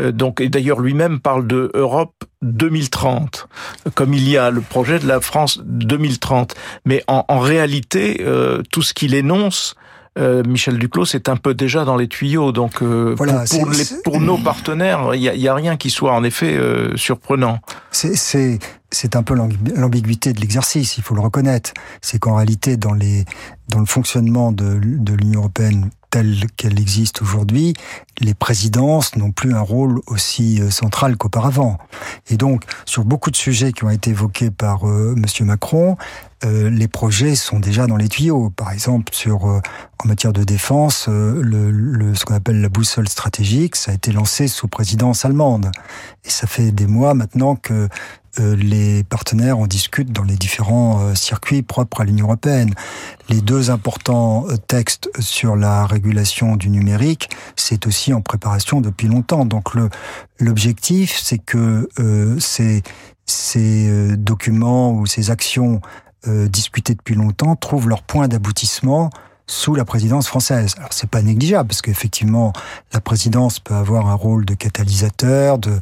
Euh, 0.00 0.12
donc 0.12 0.40
et 0.40 0.48
d'ailleurs 0.48 0.80
lui-même 0.80 1.20
parle 1.20 1.46
de 1.46 1.70
Europe 1.74 2.14
2030, 2.42 3.48
comme 3.94 4.14
il 4.14 4.28
y 4.28 4.38
a 4.38 4.50
le 4.50 4.60
projet 4.60 4.98
de 4.98 5.06
la 5.06 5.20
France 5.20 5.60
2030. 5.64 6.54
Mais 6.84 7.02
en 7.08 7.38
réalité, 7.40 8.24
tout 8.70 8.82
ce 8.82 8.94
qu'il 8.94 9.14
énonce 9.14 9.74
euh, 10.18 10.42
Michel 10.46 10.78
Duclos 10.78 11.04
c'est 11.04 11.28
un 11.28 11.36
peu 11.36 11.54
déjà 11.54 11.84
dans 11.84 11.96
les 11.96 12.08
tuyaux. 12.08 12.52
Donc 12.52 12.82
euh, 12.82 13.14
voilà, 13.16 13.44
pour, 13.48 13.70
les, 13.70 13.84
pour, 14.04 14.20
nos 14.20 14.38
partenaires, 14.38 15.14
il 15.14 15.20
n'y 15.20 15.48
a, 15.48 15.52
a, 15.52 15.54
rien 15.54 15.76
qui 15.76 15.90
soit 15.90 16.12
en 16.12 16.24
effet 16.24 16.56
euh, 16.56 16.96
surprenant. 16.96 17.60
C'est 17.90 18.58
c'est 18.90 19.16
un 19.16 19.22
peu 19.22 19.34
l'ambiguïté 19.34 20.32
de 20.32 20.40
l'exercice, 20.40 20.96
il 20.96 21.02
faut 21.02 21.14
le 21.14 21.20
reconnaître. 21.20 21.72
C'est 22.00 22.18
qu'en 22.18 22.36
réalité, 22.36 22.76
dans, 22.76 22.94
les, 22.94 23.24
dans 23.68 23.80
le 23.80 23.84
fonctionnement 23.84 24.52
de, 24.52 24.78
de 24.80 25.12
l'Union 25.12 25.40
européenne 25.40 25.90
telle 26.16 26.46
qu'elle 26.56 26.80
existe 26.80 27.20
aujourd'hui, 27.20 27.74
les 28.20 28.32
présidences 28.32 29.16
n'ont 29.16 29.32
plus 29.32 29.52
un 29.52 29.60
rôle 29.60 30.00
aussi 30.06 30.62
euh, 30.62 30.70
central 30.70 31.18
qu'auparavant. 31.18 31.76
Et 32.30 32.38
donc, 32.38 32.62
sur 32.86 33.04
beaucoup 33.04 33.30
de 33.30 33.36
sujets 33.36 33.74
qui 33.74 33.84
ont 33.84 33.90
été 33.90 34.12
évoqués 34.12 34.50
par 34.50 34.88
euh, 34.88 35.14
Monsieur 35.14 35.44
Macron, 35.44 35.98
euh, 36.44 36.70
les 36.70 36.88
projets 36.88 37.34
sont 37.34 37.60
déjà 37.60 37.86
dans 37.86 37.96
les 37.96 38.08
tuyaux. 38.08 38.50
Par 38.50 38.70
exemple, 38.72 39.12
sur 39.14 39.46
euh, 39.46 39.60
en 40.04 40.08
matière 40.08 40.32
de 40.32 40.44
défense, 40.44 41.08
le, 41.08 41.70
le, 41.70 42.14
ce 42.14 42.24
qu'on 42.24 42.34
appelle 42.34 42.60
la 42.60 42.68
boussole 42.68 43.08
stratégique, 43.08 43.76
ça 43.76 43.90
a 43.92 43.94
été 43.94 44.12
lancé 44.12 44.48
sous 44.48 44.68
présidence 44.68 45.24
allemande. 45.24 45.70
Et 46.24 46.30
ça 46.30 46.46
fait 46.46 46.72
des 46.72 46.86
mois 46.86 47.14
maintenant 47.14 47.56
que 47.56 47.72
euh, 47.72 47.88
les 48.38 49.04
partenaires 49.04 49.58
en 49.58 49.66
discutent 49.66 50.12
dans 50.12 50.22
les 50.22 50.36
différents 50.36 51.00
euh, 51.00 51.14
circuits 51.14 51.62
propres 51.62 52.00
à 52.00 52.04
l'Union 52.04 52.26
européenne. 52.26 52.74
Les 53.28 53.40
deux 53.40 53.70
importants 53.70 54.46
euh, 54.48 54.56
textes 54.56 55.10
sur 55.20 55.56
la 55.56 55.86
régulation 55.86 56.56
du 56.56 56.68
numérique, 56.68 57.30
c'est 57.56 57.86
aussi 57.86 58.12
en 58.12 58.20
préparation 58.20 58.80
depuis 58.80 59.08
longtemps. 59.08 59.44
Donc 59.44 59.74
l'objectif, 60.38 61.18
c'est 61.22 61.38
que 61.38 61.88
ces, 62.38 62.82
ces 63.24 64.16
documents 64.16 64.92
ou 64.92 65.06
ces 65.06 65.30
actions 65.30 65.80
discutées 66.26 66.94
depuis 66.94 67.14
longtemps 67.14 67.56
trouvent 67.56 67.88
leur 67.88 68.02
point 68.02 68.28
d'aboutissement 68.28 69.10
sous 69.46 69.74
la 69.74 69.84
présidence 69.84 70.26
française. 70.26 70.74
Alors 70.78 70.92
c'est 70.92 71.08
pas 71.08 71.22
négligeable 71.22 71.68
parce 71.68 71.82
qu'effectivement 71.82 72.52
la 72.92 73.00
présidence 73.00 73.60
peut 73.60 73.74
avoir 73.74 74.08
un 74.08 74.14
rôle 74.14 74.44
de 74.44 74.54
catalysateur, 74.54 75.58
de, 75.58 75.78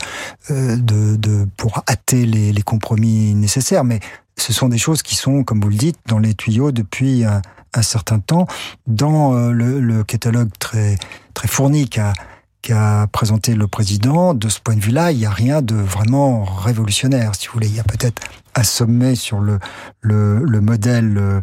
euh, 0.51 0.77
de, 0.77 1.17
de 1.17 1.47
pour 1.57 1.83
hâter 1.89 2.27
les, 2.27 2.53
les, 2.53 2.63
compromis 2.63 3.35
nécessaires, 3.35 3.85
mais 3.85 4.01
ce 4.37 4.53
sont 4.53 4.69
des 4.69 4.79
choses 4.79 5.03
qui 5.03 5.15
sont, 5.15 5.45
comme 5.45 5.61
vous 5.61 5.71
le 5.71 5.77
dites, 5.77 5.99
dans 6.07 6.19
les 6.19 6.35
tuyaux 6.35 6.73
depuis 6.73 7.25
un, 7.25 7.41
un 7.73 7.83
certain 7.83 8.19
temps. 8.19 8.47
Dans 8.87 9.35
euh, 9.35 9.51
le, 9.51 9.81
le, 9.81 10.05
catalogue 10.05 10.51
très 10.59 10.97
très 11.33 11.49
fourni 11.49 11.89
qu'a 11.89 12.13
qu'a 12.61 13.07
présenté 13.13 13.55
le 13.55 13.69
président, 13.69 14.33
de 14.33 14.49
ce 14.49 14.59
point 14.59 14.75
de 14.75 14.81
vue-là, 14.81 15.13
il 15.13 15.19
n'y 15.19 15.27
a 15.27 15.31
rien 15.31 15.61
de 15.61 15.75
vraiment 15.75 16.45
révolutionnaire, 16.45 17.35
si 17.35 17.47
vous 17.47 17.53
voulez. 17.53 17.69
Il 17.69 17.77
y 17.77 17.81
a 17.81 17.85
peut-être 17.85 18.23
un 18.55 18.63
sommet 18.63 19.17
sur 19.17 19.41
le, 19.41 19.59
le, 20.01 20.39
le 20.43 20.61
modèle 20.63 21.43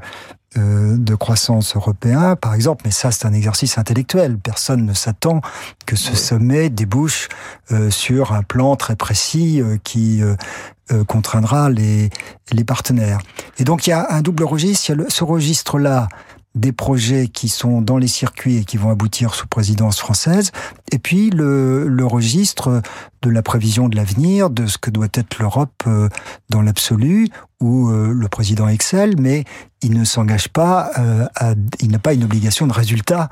euh, 0.57 0.81
euh, 0.91 0.97
de 0.97 1.15
croissance 1.15 1.75
européen, 1.75 2.35
par 2.35 2.53
exemple, 2.53 2.83
mais 2.85 2.91
ça 2.91 3.11
c'est 3.11 3.25
un 3.25 3.33
exercice 3.33 3.77
intellectuel. 3.77 4.37
Personne 4.37 4.85
ne 4.85 4.93
s'attend 4.93 5.41
que 5.85 5.95
ce 5.95 6.15
sommet 6.15 6.69
débouche 6.69 7.29
euh, 7.71 7.89
sur 7.89 8.33
un 8.33 8.43
plan 8.43 8.75
très 8.75 8.95
précis 8.95 9.61
euh, 9.61 9.77
qui 9.83 10.21
contraindra 11.07 11.69
les, 11.69 12.09
les 12.51 12.65
partenaires. 12.65 13.19
Et 13.57 13.63
donc 13.63 13.87
il 13.87 13.91
y 13.91 13.93
a 13.93 14.11
un 14.11 14.21
double 14.21 14.43
registre. 14.43 14.89
Il 14.89 14.99
y 14.99 15.05
a 15.05 15.09
ce 15.09 15.23
registre-là 15.23 16.09
des 16.55 16.71
projets 16.71 17.27
qui 17.27 17.47
sont 17.47 17.81
dans 17.81 17.97
les 17.97 18.07
circuits 18.07 18.57
et 18.57 18.65
qui 18.65 18.77
vont 18.77 18.89
aboutir 18.89 19.33
sous 19.35 19.47
présidence 19.47 19.99
française, 19.99 20.51
et 20.91 20.99
puis 20.99 21.29
le, 21.29 21.87
le 21.87 22.05
registre 22.05 22.81
de 23.21 23.29
la 23.29 23.41
prévision 23.41 23.87
de 23.87 23.95
l'avenir, 23.95 24.49
de 24.49 24.65
ce 24.65 24.77
que 24.77 24.89
doit 24.89 25.07
être 25.13 25.39
l'Europe 25.39 25.83
euh, 25.87 26.09
dans 26.49 26.61
l'absolu, 26.61 27.29
où 27.61 27.89
euh, 27.89 28.11
le 28.13 28.27
président 28.27 28.67
excelle, 28.67 29.15
mais 29.19 29.45
il 29.81 29.97
ne 29.97 30.03
s'engage 30.03 30.49
pas, 30.49 30.91
euh, 30.97 31.25
à, 31.35 31.53
il 31.79 31.89
n'a 31.91 31.99
pas 31.99 32.13
une 32.13 32.23
obligation 32.23 32.67
de 32.67 32.73
résultat 32.73 33.29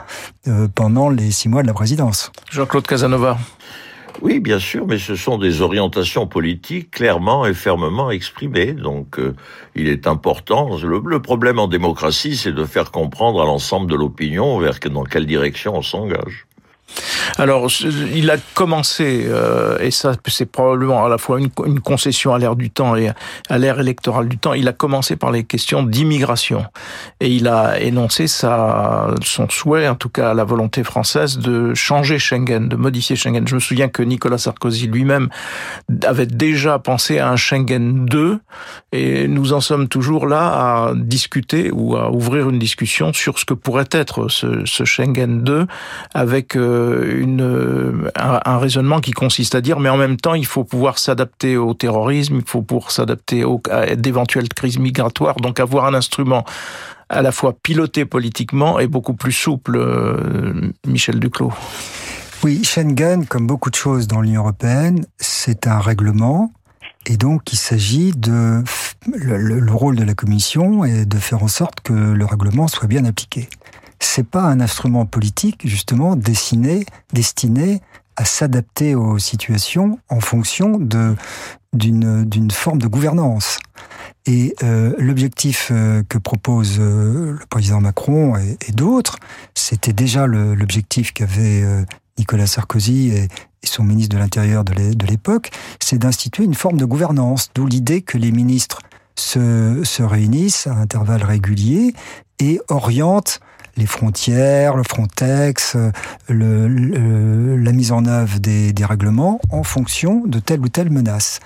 pendant 0.73 1.09
les 1.09 1.31
six 1.31 1.49
mois 1.49 1.61
de 1.61 1.67
la 1.67 1.73
présidence. 1.73 2.31
Jean-Claude 2.49 2.87
Casanova. 2.87 3.37
Oui, 4.21 4.39
bien 4.39 4.59
sûr, 4.59 4.85
mais 4.85 4.97
ce 4.97 5.15
sont 5.15 5.37
des 5.37 5.61
orientations 5.61 6.27
politiques 6.27 6.91
clairement 6.91 7.45
et 7.45 7.53
fermement 7.53 8.11
exprimées. 8.11 8.73
Donc, 8.73 9.17
euh, 9.17 9.33
il 9.75 9.87
est 9.87 10.07
important. 10.07 10.77
Le, 10.77 11.01
le, 11.05 11.21
problème 11.21 11.57
en 11.57 11.67
démocratie, 11.67 12.35
c'est 12.35 12.51
de 12.51 12.65
faire 12.65 12.91
comprendre 12.91 13.41
à 13.41 13.45
l'ensemble 13.45 13.89
de 13.89 13.95
l'opinion 13.95 14.59
vers 14.59 14.79
dans 14.91 15.03
quelle 15.03 15.25
direction 15.25 15.75
on 15.75 15.81
s'engage. 15.81 16.47
Alors, 17.37 17.67
il 18.13 18.29
a 18.31 18.37
commencé, 18.53 19.25
euh, 19.27 19.77
et 19.79 19.91
ça 19.91 20.13
c'est 20.27 20.45
probablement 20.45 21.05
à 21.05 21.09
la 21.09 21.17
fois 21.17 21.39
une, 21.39 21.79
concession 21.79 22.33
à 22.33 22.39
l'ère 22.39 22.55
du 22.55 22.69
temps 22.69 22.95
et 22.95 23.11
à 23.49 23.57
l'ère 23.57 23.79
électorale 23.79 24.27
du 24.27 24.37
temps, 24.37 24.53
il 24.53 24.67
a 24.67 24.73
commencé 24.73 25.15
par 25.15 25.31
les 25.31 25.43
questions 25.43 25.83
d'immigration. 25.83 26.65
Et 27.19 27.29
il 27.29 27.47
a 27.47 27.79
énoncé 27.79 28.27
sa, 28.27 29.07
son 29.23 29.49
souhait, 29.49 29.87
en 29.87 29.95
tout 29.95 30.09
cas 30.09 30.33
la 30.33 30.43
volonté 30.43 30.83
française, 30.83 31.37
de 31.37 31.73
changer 31.73 32.19
Schengen, 32.19 32.67
de 32.67 32.75
modifier 32.75 33.15
Schengen. 33.15 33.47
Je 33.47 33.55
me 33.55 33.59
souviens 33.59 33.87
que 33.87 34.03
Nicolas 34.03 34.37
Sarkozy 34.37 34.87
lui-même 34.87 35.29
avait 36.03 36.25
déjà 36.25 36.79
pensé 36.79 37.19
à 37.19 37.29
un 37.29 37.35
Schengen 37.35 38.05
2, 38.05 38.39
et 38.91 39.27
nous 39.27 39.53
en 39.53 39.61
sommes 39.61 39.87
toujours 39.87 40.27
là 40.27 40.89
à 40.89 40.93
discuter 40.95 41.71
ou 41.71 41.95
à 41.95 42.11
ouvrir 42.11 42.49
une 42.49 42.59
discussion 42.59 43.13
sur 43.13 43.39
ce 43.39 43.45
que 43.45 43.53
pourrait 43.53 43.89
être 43.91 44.27
ce, 44.29 44.65
ce 44.65 44.83
Schengen 44.83 45.43
2 45.43 45.67
avec... 46.13 46.55
Euh, 46.55 46.78
une, 47.11 48.09
un, 48.15 48.39
un, 48.45 48.57
raisonnement 48.57 48.99
qui 48.99 49.11
consiste 49.11 49.55
à 49.55 49.61
dire, 49.61 49.79
mais 49.79 49.89
en 49.89 49.97
même 49.97 50.17
temps, 50.17 50.33
il 50.33 50.45
faut 50.45 50.63
pouvoir 50.63 50.99
s'adapter 50.99 51.57
au 51.57 51.73
terrorisme, 51.73 52.37
il 52.37 52.49
faut 52.49 52.61
pouvoir 52.61 52.91
s'adapter 52.91 53.43
à 53.71 53.95
d'éventuelles 53.95 54.49
crises 54.49 54.79
migratoires, 54.79 55.37
donc 55.37 55.59
avoir 55.59 55.85
un 55.85 55.93
instrument 55.93 56.45
à 57.09 57.21
la 57.21 57.31
fois 57.31 57.53
piloté 57.53 58.05
politiquement 58.05 58.79
et 58.79 58.87
beaucoup 58.87 59.13
plus 59.13 59.31
souple, 59.31 59.77
euh, 59.77 60.71
Michel 60.85 61.19
Duclos. 61.19 61.53
Oui, 62.43 62.63
Schengen, 62.63 63.25
comme 63.25 63.47
beaucoup 63.47 63.69
de 63.69 63.75
choses 63.75 64.07
dans 64.07 64.21
l'Union 64.21 64.41
européenne, 64.41 65.05
c'est 65.17 65.67
un 65.67 65.79
règlement. 65.79 66.51
Et 67.05 67.17
donc, 67.17 67.51
il 67.51 67.57
s'agit 67.57 68.11
de 68.15 68.63
le, 69.13 69.59
le, 69.59 69.71
rôle 69.71 69.95
de 69.95 70.03
la 70.03 70.13
Commission 70.13 70.85
est 70.85 71.05
de 71.05 71.17
faire 71.17 71.43
en 71.43 71.47
sorte 71.47 71.81
que 71.81 71.93
le 71.93 72.25
règlement 72.25 72.67
soit 72.67 72.87
bien 72.87 73.05
appliqué 73.05 73.49
c'est 73.99 74.27
pas 74.27 74.43
un 74.43 74.59
instrument 74.59 75.05
politique 75.05 75.61
justement 75.65 76.15
destiné, 76.15 76.85
destiné 77.13 77.81
à 78.15 78.25
s'adapter 78.25 78.95
aux 78.95 79.17
situations 79.17 79.99
en 80.09 80.19
fonction 80.19 80.77
de 80.77 81.15
d'une 81.71 82.49
forme 82.51 82.79
de 82.79 82.87
gouvernance. 82.87 83.59
Et 84.25 84.55
euh, 84.63 84.93
l'objectif 84.97 85.69
euh, 85.71 86.03
que 86.09 86.17
propose 86.17 86.77
euh, 86.79 87.37
le 87.39 87.45
président 87.47 87.79
Macron 87.79 88.35
et, 88.37 88.71
d'autres, 88.71 89.17
c'était 89.53 89.93
déjà 89.93 90.25
l'objectif 90.27 91.13
qu'avait 91.13 91.63
Nicolas 92.17 92.47
Sarkozy 92.47 93.09
et, 93.09 93.27
et 93.63 93.67
son 93.67 93.83
ministre 93.83 94.15
de 94.15 94.19
l'Intérieur 94.19 94.63
de 94.63 95.05
l'époque, 95.05 95.51
c'est 95.79 95.97
d'instituer 95.97 96.43
une 96.43 96.55
forme 96.55 96.77
de 96.77 96.85
gouvernance, 96.85 97.49
d'où 97.53 97.65
l'idée 97.65 98.01
que 98.01 98.17
les 98.17 98.31
ministres 98.31 98.79
se, 99.15 99.83
se 99.83 100.03
réunissent 100.03 100.67
à 100.67 100.73
intervalles 100.73 101.23
réguliers 101.23 101.93
et 102.39 102.59
orientent 102.69 103.39
les 103.79 103.85
frontières, 103.85 104.75
le 104.75 104.83
Frontex, 104.83 105.75
le, 106.27 106.67
le, 106.67 107.57
la 107.57 107.71
mise 107.71 107.91
en 107.91 108.05
œuvre 108.05 108.39
des, 108.39 108.73
des, 108.73 108.85
règlements 108.85 109.39
en 109.51 109.63
fonction 109.63 110.23
de 110.25 110.39
telle 110.39 110.59
ou 110.59 110.69
telle 110.69 110.91
menace. 110.91 111.39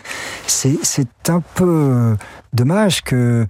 C'est 0.47 1.29
un 1.29 1.41
peu 1.55 2.17
dommage 2.53 3.03
que 3.03 3.47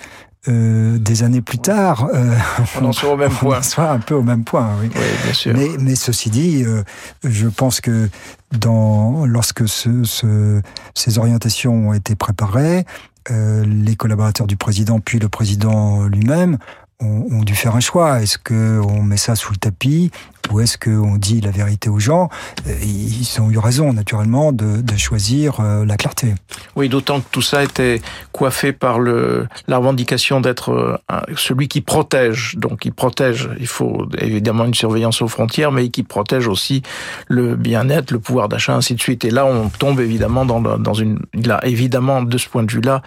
euh, 0.49 0.97
des 0.97 1.23
années 1.23 1.39
plus 1.39 1.57
tard, 1.57 2.09
euh, 2.13 2.35
on 2.81 2.83
en 2.83 2.91
soit 2.91 3.13
au 3.13 3.15
même 3.15 3.31
point. 3.39 3.61
soit 3.61 3.89
un 3.89 3.99
peu 3.99 4.13
au 4.13 4.23
même 4.23 4.43
point, 4.43 4.71
oui. 4.81 4.89
oui 4.93 5.01
bien 5.23 5.33
sûr. 5.33 5.53
Mais, 5.55 5.69
mais 5.79 5.95
ceci 5.95 6.29
dit, 6.29 6.65
euh, 6.65 6.83
je 7.23 7.47
pense 7.47 7.79
que 7.79 8.09
dans, 8.51 9.25
lorsque 9.25 9.69
ce, 9.69 10.03
ce, 10.03 10.61
ces 10.95 11.17
orientations 11.17 11.89
ont 11.89 11.93
été 11.93 12.15
préparées, 12.15 12.85
euh, 13.31 13.63
les 13.65 13.95
collaborateurs 13.95 14.45
du 14.45 14.57
président 14.57 14.99
puis 14.99 15.17
le 15.17 15.29
président 15.29 16.03
lui-même 16.07 16.57
ont, 16.99 17.27
ont, 17.31 17.43
dû 17.43 17.55
faire 17.55 17.75
un 17.75 17.79
choix. 17.79 18.21
Est-ce 18.21 18.37
qu'on 18.37 19.01
met 19.03 19.17
ça 19.17 19.35
sous 19.35 19.51
le 19.51 19.57
tapis 19.57 20.11
ou 20.51 20.59
est-ce 20.59 20.77
qu'on 20.77 21.17
dit 21.17 21.41
la 21.41 21.51
vérité 21.51 21.89
aux 21.89 21.99
gens 21.99 22.29
euh, 22.67 22.75
Ils 22.81 23.41
ont 23.41 23.49
eu 23.49 23.57
raison, 23.57 23.93
naturellement, 23.93 24.51
de, 24.51 24.83
choisir 24.97 25.59
euh, 25.59 25.85
la 25.85 25.97
clarté. 25.97 26.35
Oui, 26.75 26.87
d'autant 26.87 27.19
que 27.19 27.25
tout 27.31 27.41
ça 27.41 27.63
était 27.63 28.01
coiffé 28.31 28.71
par 28.71 28.99
le, 28.99 29.47
la 29.67 29.77
revendication 29.77 30.39
d'être 30.39 30.69
euh, 30.71 30.97
celui 31.35 31.67
qui 31.67 31.81
protège. 31.81 32.55
Donc, 32.57 32.85
il 32.85 32.93
protège, 32.93 33.49
il 33.59 33.67
faut 33.67 34.07
évidemment 34.19 34.65
une 34.65 34.73
surveillance 34.73 35.21
aux 35.21 35.27
frontières, 35.27 35.71
mais 35.71 35.89
qui 35.89 36.03
protège 36.03 36.47
aussi 36.47 36.83
le 37.27 37.55
bien-être, 37.55 38.11
le 38.11 38.19
pouvoir 38.19 38.49
d'achat, 38.49 38.75
ainsi 38.75 38.93
de 38.93 39.01
suite. 39.01 39.25
Et 39.25 39.31
là, 39.31 39.45
on 39.45 39.69
tombe 39.69 39.99
évidemment 39.99 40.45
dans, 40.45 40.61
dans 40.61 40.93
une... 40.93 41.19
Il 41.33 41.51
a 41.51 41.65
évidemment, 41.65 42.21
de 42.21 42.37
ce 42.37 42.47
point 42.47 42.63
de 42.63 42.71
vue-là, 42.71 43.01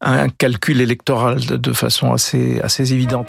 un 0.00 0.28
calcul 0.28 0.80
électoral 0.80 1.40
de, 1.40 1.56
de 1.56 1.72
façon 1.72 2.12
assez, 2.12 2.60
assez 2.60 2.92
évidente. 2.92 3.28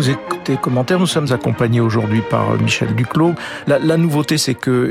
Vous 0.00 0.08
écoutez 0.08 0.56
commentaires, 0.56 0.98
nous 0.98 1.06
sommes 1.06 1.30
accompagnés 1.30 1.80
aujourd'hui 1.80 2.22
par 2.22 2.54
Michel 2.56 2.94
Duclos. 2.94 3.34
La, 3.66 3.78
la 3.78 3.98
nouveauté, 3.98 4.38
c'est 4.38 4.54
que 4.54 4.90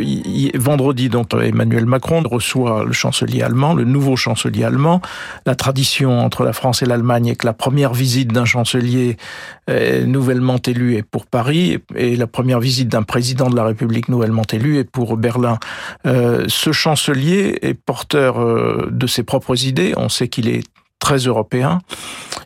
vendredi, 0.56 1.10
donc, 1.10 1.34
Emmanuel 1.34 1.88
Macron 1.88 2.22
reçoit 2.30 2.86
le 2.86 2.92
chancelier 2.92 3.42
allemand, 3.42 3.74
le 3.74 3.86
nouveau 3.86 4.16
chancelier 4.16 4.66
allemand. 4.66 5.02
La 5.48 5.56
tradition 5.56 6.20
entre 6.20 6.44
la 6.44 6.54
France 6.54 6.84
et 6.84 6.86
l'Allemagne 6.86 7.26
est 7.26 7.38
que 7.38 7.48
la 7.48 7.54
première 7.54 7.96
visite 7.96 8.32
d'un 8.32 8.46
chancelier 8.46 9.18
euh, 9.68 10.06
nouvellement 10.06 10.58
élu 10.58 10.96
est 10.96 11.02
pour 11.02 11.26
Paris 11.26 11.80
et 11.96 12.16
la 12.16 12.28
première 12.28 12.60
visite 12.60 12.90
d'un 12.90 13.02
président 13.02 13.50
de 13.50 13.56
la 13.56 13.64
République 13.64 14.10
nouvellement 14.10 14.46
élu 14.54 14.78
est 14.78 14.84
pour 14.84 15.18
Berlin. 15.18 15.58
Euh, 16.06 16.46
ce 16.48 16.72
chancelier 16.72 17.58
est 17.64 17.74
porteur 17.74 18.40
euh, 18.40 18.88
de 18.92 19.08
ses 19.08 19.24
propres 19.24 19.66
idées. 19.66 19.94
On 19.98 20.08
sait 20.08 20.28
qu'il 20.28 20.48
est 20.48 20.62
très 21.00 21.18
européen 21.18 21.80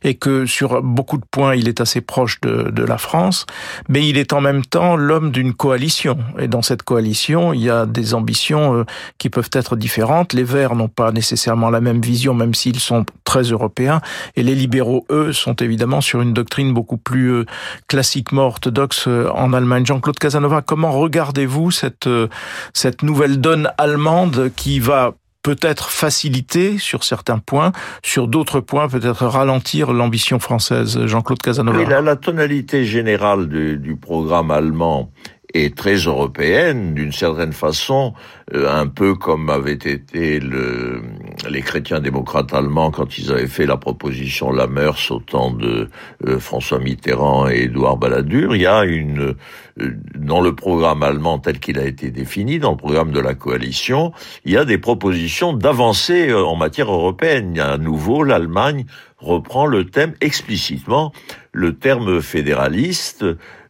et 0.03 0.15
que 0.15 0.45
sur 0.45 0.81
beaucoup 0.81 1.17
de 1.17 1.25
points 1.29 1.55
il 1.55 1.67
est 1.67 1.81
assez 1.81 2.01
proche 2.01 2.39
de, 2.41 2.69
de 2.71 2.83
la 2.83 2.97
France, 2.97 3.45
mais 3.89 4.07
il 4.07 4.17
est 4.17 4.33
en 4.33 4.41
même 4.41 4.65
temps 4.65 4.95
l'homme 4.95 5.31
d'une 5.31 5.53
coalition. 5.53 6.17
Et 6.39 6.47
dans 6.47 6.61
cette 6.61 6.83
coalition, 6.83 7.53
il 7.53 7.61
y 7.61 7.69
a 7.69 7.85
des 7.85 8.13
ambitions 8.13 8.75
euh, 8.75 8.85
qui 9.17 9.29
peuvent 9.29 9.49
être 9.53 9.75
différentes. 9.75 10.33
Les 10.33 10.43
Verts 10.43 10.75
n'ont 10.75 10.89
pas 10.89 11.11
nécessairement 11.11 11.69
la 11.69 11.81
même 11.81 12.01
vision, 12.01 12.33
même 12.33 12.53
s'ils 12.53 12.79
sont 12.79 13.05
très 13.23 13.43
européens, 13.43 14.01
et 14.35 14.43
les 14.43 14.55
libéraux, 14.55 15.05
eux, 15.09 15.33
sont 15.33 15.55
évidemment 15.55 16.01
sur 16.01 16.21
une 16.21 16.33
doctrine 16.33 16.73
beaucoup 16.73 16.97
plus 16.97 17.31
euh, 17.31 17.45
classiquement 17.87 18.43
orthodoxe 18.43 19.05
euh, 19.07 19.29
en 19.33 19.53
Allemagne. 19.53 19.85
Jean-Claude 19.85 20.19
Casanova, 20.19 20.61
comment 20.61 20.91
regardez-vous 20.91 21.71
cette, 21.71 22.09
cette 22.73 23.03
nouvelle 23.03 23.39
donne 23.39 23.69
allemande 23.77 24.51
qui 24.55 24.79
va 24.79 25.13
peut-être 25.43 25.89
faciliter 25.89 26.77
sur 26.77 27.03
certains 27.03 27.39
points, 27.39 27.71
sur 28.01 28.27
d'autres 28.27 28.61
points 28.61 28.87
peut-être 28.87 29.25
ralentir 29.25 29.91
l'ambition 29.93 30.39
française. 30.39 31.05
Jean-Claude 31.05 31.41
Casanova. 31.41 31.77
Oui, 31.77 31.85
la, 31.85 32.15
tonalité 32.15 32.85
générale 32.85 33.47
du 33.47 33.95
programme 33.95 34.51
allemand 34.51 35.11
est 35.53 35.75
très 35.75 35.95
européenne 35.95 36.93
d'une 36.93 37.11
certaine 37.11 37.53
façon, 37.53 38.13
euh, 38.53 38.69
un 38.69 38.87
peu 38.87 39.15
comme 39.15 39.49
avait 39.49 39.73
été 39.73 40.39
le, 40.39 41.01
les 41.49 41.61
chrétiens 41.61 41.99
démocrates 41.99 42.53
allemands 42.53 42.91
quand 42.91 43.17
ils 43.17 43.31
avaient 43.31 43.47
fait 43.47 43.65
la 43.65 43.77
proposition 43.77 44.51
Lamers 44.51 45.11
au 45.11 45.19
temps 45.19 45.51
de 45.51 45.89
euh, 46.25 46.39
François 46.39 46.79
Mitterrand 46.79 47.49
et 47.49 47.63
Édouard 47.63 47.97
Balladur, 47.97 48.55
il 48.55 48.61
y 48.61 48.67
a 48.67 48.83
une 48.83 49.35
euh, 49.81 49.97
dans 50.15 50.41
le 50.41 50.53
programme 50.53 51.01
allemand 51.03 51.39
tel 51.39 51.59
qu'il 51.59 51.79
a 51.79 51.85
été 51.85 52.11
défini, 52.11 52.59
dans 52.59 52.71
le 52.71 52.77
programme 52.77 53.11
de 53.11 53.19
la 53.19 53.33
coalition, 53.33 54.13
il 54.45 54.51
y 54.51 54.57
a 54.57 54.65
des 54.65 54.77
propositions 54.77 55.53
d'avancée 55.53 56.29
euh, 56.29 56.43
en 56.43 56.55
matière 56.55 56.91
européenne. 56.91 57.59
À 57.59 57.77
nouveau, 57.77 58.23
l'Allemagne 58.23 58.85
reprend 59.17 59.65
le 59.65 59.85
thème 59.85 60.13
explicitement, 60.21 61.11
le 61.51 61.75
terme 61.75 62.21
fédéraliste 62.21 63.25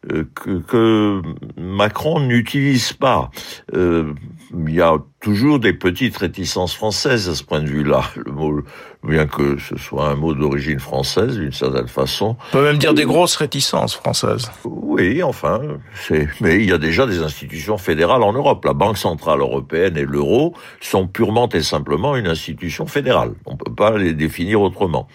que, 0.07 0.59
que 0.59 1.21
Macron 1.57 2.19
n'utilise 2.19 2.93
pas. 2.93 3.31
Euh, 3.73 4.13
il 4.53 4.73
y 4.73 4.81
a 4.81 4.97
toujours 5.23 5.57
des 5.57 5.71
petites 5.71 6.17
réticences 6.17 6.75
françaises 6.75 7.29
à 7.29 7.33
ce 7.33 7.43
point 7.43 7.61
de 7.61 7.67
vue-là. 7.67 8.03
Le 8.17 8.31
mot, 8.31 8.61
bien 9.03 9.25
que 9.25 9.57
ce 9.57 9.77
soit 9.77 10.09
un 10.09 10.15
mot 10.15 10.33
d'origine 10.33 10.79
française, 10.79 11.39
d'une 11.39 11.53
certaine 11.53 11.87
façon. 11.87 12.35
On 12.49 12.57
peut 12.57 12.63
même 12.63 12.77
dire 12.77 12.93
des 12.93 13.05
grosses 13.05 13.37
réticences 13.37 13.95
françaises. 13.95 14.51
Oui, 14.65 15.23
enfin, 15.23 15.61
c'est. 15.95 16.27
Mais 16.41 16.57
il 16.57 16.69
y 16.69 16.73
a 16.73 16.77
déjà 16.77 17.07
des 17.07 17.23
institutions 17.23 17.77
fédérales 17.77 18.21
en 18.21 18.33
Europe. 18.33 18.65
La 18.65 18.73
Banque 18.73 18.97
centrale 18.97 19.39
européenne 19.39 19.97
et 19.97 20.03
l'euro 20.03 20.53
sont 20.81 21.07
purement 21.07 21.47
et 21.49 21.63
simplement 21.63 22.17
une 22.17 22.27
institution 22.27 22.85
fédérale. 22.85 23.31
On 23.45 23.55
peut 23.55 23.73
pas 23.73 23.97
les 23.97 24.13
définir 24.13 24.61
autrement. 24.61 25.07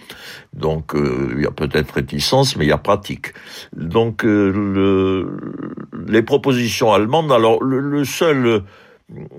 Donc, 0.54 0.94
euh, 0.94 1.34
il 1.36 1.42
y 1.42 1.46
a 1.46 1.50
peut-être 1.50 1.92
réticence, 1.92 2.56
mais 2.56 2.64
il 2.64 2.68
y 2.68 2.72
a 2.72 2.78
pratique. 2.78 3.34
Donc, 3.76 4.24
euh, 4.24 4.50
le, 4.50 6.06
les 6.08 6.22
propositions 6.22 6.94
allemandes. 6.94 7.30
Alors, 7.30 7.62
le, 7.62 7.80
le 7.80 8.04
seul 8.06 8.62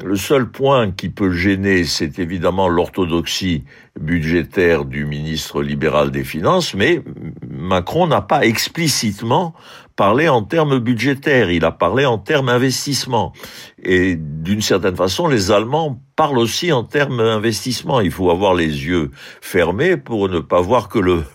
le 0.04 0.16
seul 0.16 0.50
point 0.50 0.92
qui 0.92 1.10
peut 1.10 1.32
gêner, 1.32 1.84
c'est 1.84 2.18
évidemment 2.18 2.68
l'orthodoxie 2.68 3.66
budgétaire 4.00 4.84
du 4.86 5.06
ministre 5.06 5.62
libéral 5.62 6.10
des 6.10 6.24
Finances, 6.24 6.74
mais 6.74 7.04
Macron 7.48 8.08
n'a 8.08 8.22
pas 8.22 8.46
explicitement 8.46 9.54
parlé 9.96 10.28
en 10.28 10.42
termes 10.42 10.80
budgétaires, 10.80 11.52
il 11.52 11.66
a 11.66 11.72
parlé 11.72 12.06
en 12.06 12.18
termes 12.18 12.50
investissement. 12.50 13.34
Et 13.84 14.16
d'une 14.16 14.62
certaine 14.62 14.96
façon, 14.96 15.28
les 15.28 15.52
Allemands 15.52 16.02
parlent 16.16 16.40
aussi 16.40 16.72
en 16.72 16.84
termes 16.84 17.20
investissement. 17.20 18.00
Il 18.00 18.12
faut 18.12 18.32
avoir 18.32 18.54
les 18.54 18.86
yeux 18.86 19.12
fermés 19.42 19.98
pour 19.98 20.30
ne 20.30 20.40
pas 20.40 20.62
voir 20.62 20.88
que 20.88 21.00
le, 21.00 21.26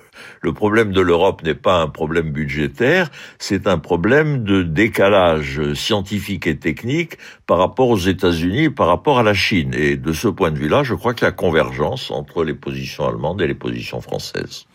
le 0.44 0.52
problème 0.52 0.92
de 0.92 1.00
l'Europe 1.00 1.42
n'est 1.42 1.54
pas 1.54 1.80
un 1.80 1.88
problème 1.88 2.30
budgétaire, 2.30 3.10
c'est 3.38 3.66
un 3.66 3.78
problème 3.78 4.44
de 4.44 4.62
décalage 4.62 5.72
scientifique 5.72 6.46
et 6.46 6.58
technique 6.58 7.16
par 7.46 7.56
rapport 7.56 7.88
aux 7.88 7.98
États-Unis, 7.98 8.68
par 8.68 8.88
rapport 8.88 9.18
à 9.18 9.22
la 9.22 9.32
Chine. 9.32 9.72
Et 9.74 9.96
de 9.96 10.12
ce 10.12 10.28
point 10.28 10.50
de 10.50 10.58
vue-là, 10.58 10.82
je 10.82 10.94
crois 10.94 11.14
qu'il 11.14 11.24
y 11.24 11.28
a 11.28 11.32
convergence 11.32 12.10
entre 12.10 12.44
les 12.44 12.52
positions 12.52 13.08
allemandes 13.08 13.40
et 13.40 13.46
les 13.46 13.54
positions 13.54 14.02
françaises. 14.02 14.66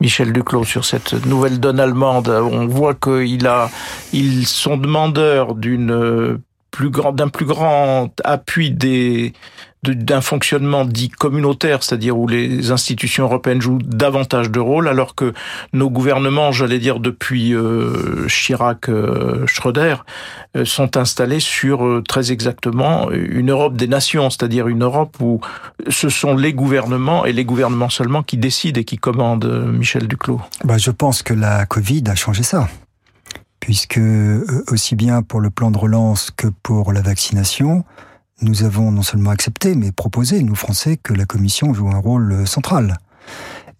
Michel 0.00 0.34
Duclos, 0.34 0.64
sur 0.64 0.84
cette 0.84 1.24
nouvelle 1.24 1.60
donne 1.60 1.80
allemande, 1.80 2.28
on 2.28 2.66
voit 2.66 2.94
qu'ils 2.94 3.46
a, 3.46 3.70
ils 4.12 4.46
sont 4.46 4.76
demandeurs 4.76 5.54
d'une 5.54 6.38
plus 6.70 6.90
grand, 6.90 7.12
d'un 7.12 7.28
plus 7.28 7.46
grand 7.46 8.12
appui 8.22 8.70
des, 8.70 9.32
d'un 9.82 10.20
fonctionnement 10.20 10.84
dit 10.84 11.08
communautaire, 11.08 11.82
c'est-à-dire 11.82 12.18
où 12.18 12.26
les 12.26 12.70
institutions 12.70 13.24
européennes 13.24 13.60
jouent 13.60 13.78
davantage 13.82 14.50
de 14.50 14.58
rôle, 14.58 14.88
alors 14.88 15.14
que 15.14 15.32
nos 15.72 15.90
gouvernements, 15.90 16.52
j'allais 16.52 16.78
dire 16.78 16.98
depuis 17.00 17.54
euh, 17.54 18.26
Chirac, 18.28 18.88
euh, 18.88 19.46
Schröder, 19.46 19.96
euh, 20.56 20.64
sont 20.64 20.96
installés 20.96 21.40
sur 21.40 21.86
euh, 21.86 22.02
très 22.02 22.32
exactement 22.32 23.10
une 23.10 23.50
Europe 23.50 23.76
des 23.76 23.86
nations, 23.86 24.30
c'est-à-dire 24.30 24.68
une 24.68 24.82
Europe 24.82 25.16
où 25.20 25.40
ce 25.88 26.08
sont 26.08 26.34
les 26.36 26.52
gouvernements 26.52 27.24
et 27.24 27.32
les 27.32 27.44
gouvernements 27.44 27.90
seulement 27.90 28.22
qui 28.22 28.36
décident 28.36 28.80
et 28.80 28.84
qui 28.84 28.98
commandent. 28.98 29.46
Michel 29.46 30.08
Duclos. 30.08 30.40
Bah, 30.64 30.78
je 30.78 30.90
pense 30.90 31.22
que 31.22 31.34
la 31.34 31.66
Covid 31.66 32.04
a 32.06 32.14
changé 32.14 32.42
ça 32.42 32.68
puisque 33.60 34.00
aussi 34.68 34.94
bien 34.94 35.22
pour 35.22 35.40
le 35.40 35.50
plan 35.50 35.72
de 35.72 35.78
relance 35.78 36.30
que 36.30 36.46
pour 36.62 36.92
la 36.92 37.00
vaccination, 37.00 37.84
nous 38.42 38.64
avons 38.64 38.92
non 38.92 39.02
seulement 39.02 39.30
accepté, 39.30 39.74
mais 39.74 39.92
proposé, 39.92 40.42
nous 40.42 40.54
Français, 40.54 40.96
que 40.96 41.14
la 41.14 41.24
Commission 41.24 41.72
joue 41.72 41.88
un 41.88 41.98
rôle 41.98 42.32
euh, 42.32 42.46
central. 42.46 42.98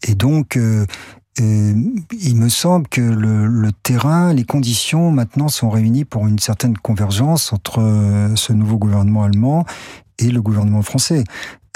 Et 0.03 0.14
donc, 0.14 0.57
euh, 0.57 0.87
euh, 1.40 1.75
il 2.12 2.37
me 2.37 2.49
semble 2.49 2.88
que 2.88 3.01
le, 3.01 3.47
le, 3.47 3.73
terrain, 3.73 4.33
les 4.33 4.45
conditions 4.45 5.11
maintenant 5.11 5.49
sont 5.49 5.69
réunies 5.69 6.05
pour 6.05 6.27
une 6.27 6.38
certaine 6.38 6.77
convergence 6.79 7.53
entre 7.53 8.33
ce 8.37 8.53
nouveau 8.53 8.79
gouvernement 8.79 9.25
allemand 9.25 9.66
et 10.19 10.31
le 10.31 10.40
gouvernement 10.40 10.83
français. 10.83 11.25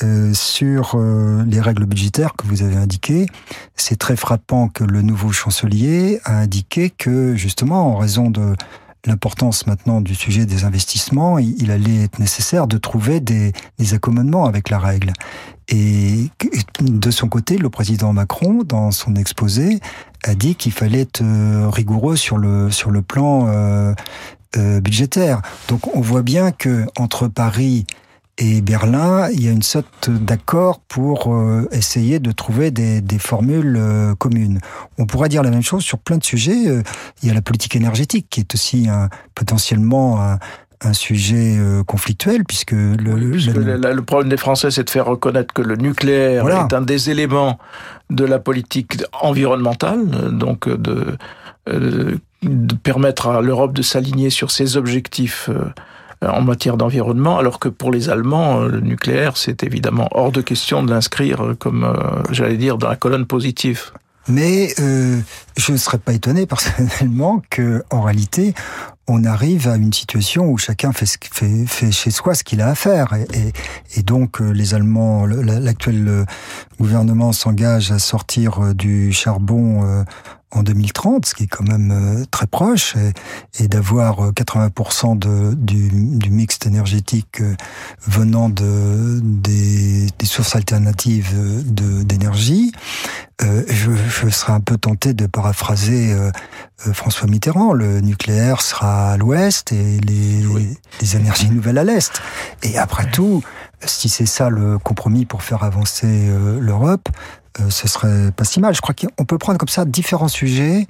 Euh, 0.03 0.33
sur 0.33 0.99
les 1.47 1.61
règles 1.61 1.85
budgétaires 1.85 2.33
que 2.35 2.47
vous 2.47 2.63
avez 2.63 2.77
indiquées, 2.77 3.27
c'est 3.77 3.97
très 3.97 4.17
frappant 4.17 4.69
que 4.69 4.83
le 4.83 5.03
nouveau 5.03 5.31
chancelier 5.31 6.21
a 6.25 6.39
indiqué 6.39 6.89
que 6.89 7.35
justement 7.37 7.93
en 7.93 7.97
raison 7.97 8.31
de 8.31 8.55
l'importance 9.07 9.67
maintenant 9.67 10.01
du 10.01 10.15
sujet 10.15 10.47
des 10.47 10.65
investissements, 10.65 11.39
il, 11.39 11.71
allait 11.71 12.05
être 12.05 12.19
nécessaire 12.19 12.67
de 12.67 12.77
trouver 12.79 13.21
des, 13.21 13.53
des, 13.79 13.95
accommodements 13.95 14.45
avec 14.45 14.71
la 14.71 14.79
règle. 14.79 15.13
Et 15.69 16.29
de 16.81 17.11
son 17.11 17.29
côté, 17.29 17.57
le 17.57 17.71
président 17.71 18.13
Macron, 18.13 18.63
dans 18.65 18.91
son 18.91 19.15
exposé, 19.15 19.81
a 20.25 20.35
dit 20.35 20.55
qu'il 20.55 20.73
fallait 20.73 21.01
être 21.01 21.23
euh, 21.23 21.69
rigoureux 21.71 22.17
sur 22.17 22.39
le 22.39 22.71
sur 22.71 22.91
le 22.91 23.03
plan 23.03 23.47
euh, 23.49 23.95
euh, 24.57 24.81
budgétaire. 24.81 25.43
Donc 25.69 25.95
on 25.95 26.01
voit 26.01 26.23
bien 26.23 26.51
que 26.51 26.87
entre 26.97 27.29
Paris 27.29 27.87
et 28.43 28.63
Berlin, 28.63 29.29
il 29.31 29.45
y 29.45 29.49
a 29.49 29.51
une 29.51 29.63
sorte 29.63 30.09
d'accord 30.09 30.81
pour 30.89 31.31
euh, 31.31 31.69
essayer 31.73 32.21
de 32.21 32.33
trouver 32.33 32.71
des, 32.71 33.03
des 33.03 33.19
formules 33.19 33.77
euh, 33.79 34.15
communes. 34.15 34.61
On 34.97 35.05
pourrait 35.05 35.29
dire 35.29 35.43
la 35.43 35.51
même 35.51 35.63
chose 35.63 35.83
sur 35.83 35.99
plein 35.99 36.17
de 36.17 36.25
sujets. 36.25 36.67
Euh, 36.67 36.83
il 37.23 37.29
y 37.29 37.31
a 37.31 37.35
la 37.35 37.43
politique 37.43 37.77
énergétique 37.77 38.29
qui 38.31 38.41
est 38.41 38.55
aussi 38.55 38.89
un, 38.89 39.11
potentiellement 39.35 40.23
un, 40.23 40.39
un 40.81 40.95
sujet 40.95 41.59
conflictuel 41.87 42.45
puisque 42.47 42.73
le, 42.73 42.95
le, 42.97 43.77
le, 43.77 44.03
problème 44.03 44.31
des 44.31 44.39
Français 44.39 44.71
c'est 44.71 44.85
de 44.85 44.89
faire 44.89 45.05
reconnaître 45.05 45.53
que 45.53 45.61
le 45.61 45.77
nucléaire 45.77 46.49
est 46.49 46.73
un 46.73 46.81
des 46.81 47.11
éléments 47.11 47.59
de 48.09 48.25
la 48.25 48.39
politique 48.39 49.05
environnementale 49.21 50.09
donc 50.39 50.71
de, 50.71 51.19
de 51.67 52.75
permettre 52.83 53.29
à 53.29 53.43
l'Europe 53.43 53.75
de 53.75 53.83
s'aligner 53.83 54.31
sur 54.31 54.51
ses 54.51 54.79
objectifs 54.79 55.51
en 56.27 56.43
matière 56.43 56.77
d'environnement, 56.77 57.39
alors 57.39 57.59
que 57.59 57.69
pour 57.69 57.91
les 57.91 58.11
Allemands, 58.11 58.61
euh, 58.61 58.69
le 58.69 58.81
nucléaire, 58.81 59.37
c'est 59.37 59.63
évidemment 59.63 60.09
hors 60.13 60.33
de 60.33 60.43
question 60.43 60.83
de 60.83 60.91
l'inscrire 60.91 61.45
euh, 61.45 61.55
comme, 61.55 61.91
j'allais 62.31 62.57
dire, 62.57 62.79
dans 62.79 62.89
la 62.89 62.97
colonne 62.97 63.27
positive. 63.27 63.91
Mais 64.29 64.75
euh, 64.79 65.19
je 65.57 65.73
ne 65.73 65.77
serais 65.79 65.99
pas 65.99 66.13
étonné 66.13 66.47
personnellement 66.47 67.43
que, 67.51 67.83
en 67.91 68.03
réalité, 68.03 68.55
on 69.09 69.25
arrive 69.25 69.67
à 69.67 69.77
une 69.77 69.93
situation 69.93 70.45
où 70.45 70.59
chacun 70.59 70.93
fait, 70.93 71.07
chez 71.91 72.11
soi 72.11 72.35
ce 72.35 72.45
qu'il 72.45 72.61
a 72.61 72.69
à 72.69 72.75
faire. 72.75 73.13
Et 73.97 74.03
donc, 74.03 74.39
les 74.39 74.75
Allemands, 74.75 75.27
l'actuel 75.27 76.27
gouvernement 76.81 77.33
s'engage 77.33 77.93
à 77.93 77.99
sortir 77.99 78.75
du 78.75 79.13
charbon 79.13 80.05
en 80.53 80.63
2030, 80.63 81.27
ce 81.27 81.35
qui 81.35 81.45
est 81.45 81.47
quand 81.47 81.67
même 81.67 81.93
euh, 81.93 82.25
très 82.31 82.47
proche, 82.47 82.97
et, 82.97 83.63
et 83.63 83.69
d'avoir 83.69 84.33
80% 84.33 85.13
euh, 85.13 85.51
de, 85.51 85.55
du, 85.55 85.89
du 86.19 86.31
mix 86.31 86.59
énergétique 86.67 87.41
euh, 87.41 87.55
venant 88.07 88.49
de, 88.49 89.21
des, 89.23 90.07
des 90.19 90.27
sources 90.27 90.57
alternatives 90.57 91.35
d'énergie. 92.05 92.73
Euh, 93.43 93.63
je, 93.69 93.93
je, 93.93 94.29
serais 94.29 94.53
un 94.53 94.61
peu 94.61 94.77
tenté 94.77 95.15
de 95.15 95.27
paraphraser 95.27 96.13
euh, 96.13 96.31
François 96.93 97.27
Mitterrand. 97.27 97.73
Le 97.73 98.01
nucléaire 98.01 98.61
sera 98.61 99.13
à 99.13 99.17
l'ouest 99.17 99.73
et 99.73 99.99
les, 100.01 100.43
les, 101.01 101.17
énergies 101.17 101.49
nouvelles 101.49 101.79
à 101.79 101.85
l'est. 101.85 102.21
Et 102.63 102.77
après 102.77 103.11
tout, 103.11 103.43
si 103.85 104.09
c'est 104.09 104.27
ça 104.27 104.51
le 104.51 104.79
compromis 104.79 105.25
pour 105.27 105.43
faire 105.43 105.63
avancer 105.65 106.07
euh, 106.07 106.59
l'Europe, 106.61 107.09
euh, 107.59 107.71
ce 107.71 107.89
serait 107.89 108.31
pas 108.33 108.45
si 108.45 108.61
mal. 108.61 108.75
Je 108.75 108.81
crois 108.81 108.95
qu'on 108.95 109.25
peut 109.25 109.39
prendre 109.39 109.59
comme 109.59 109.69
ça 109.69 109.85
différents 109.85 110.29
sujets 110.29 110.87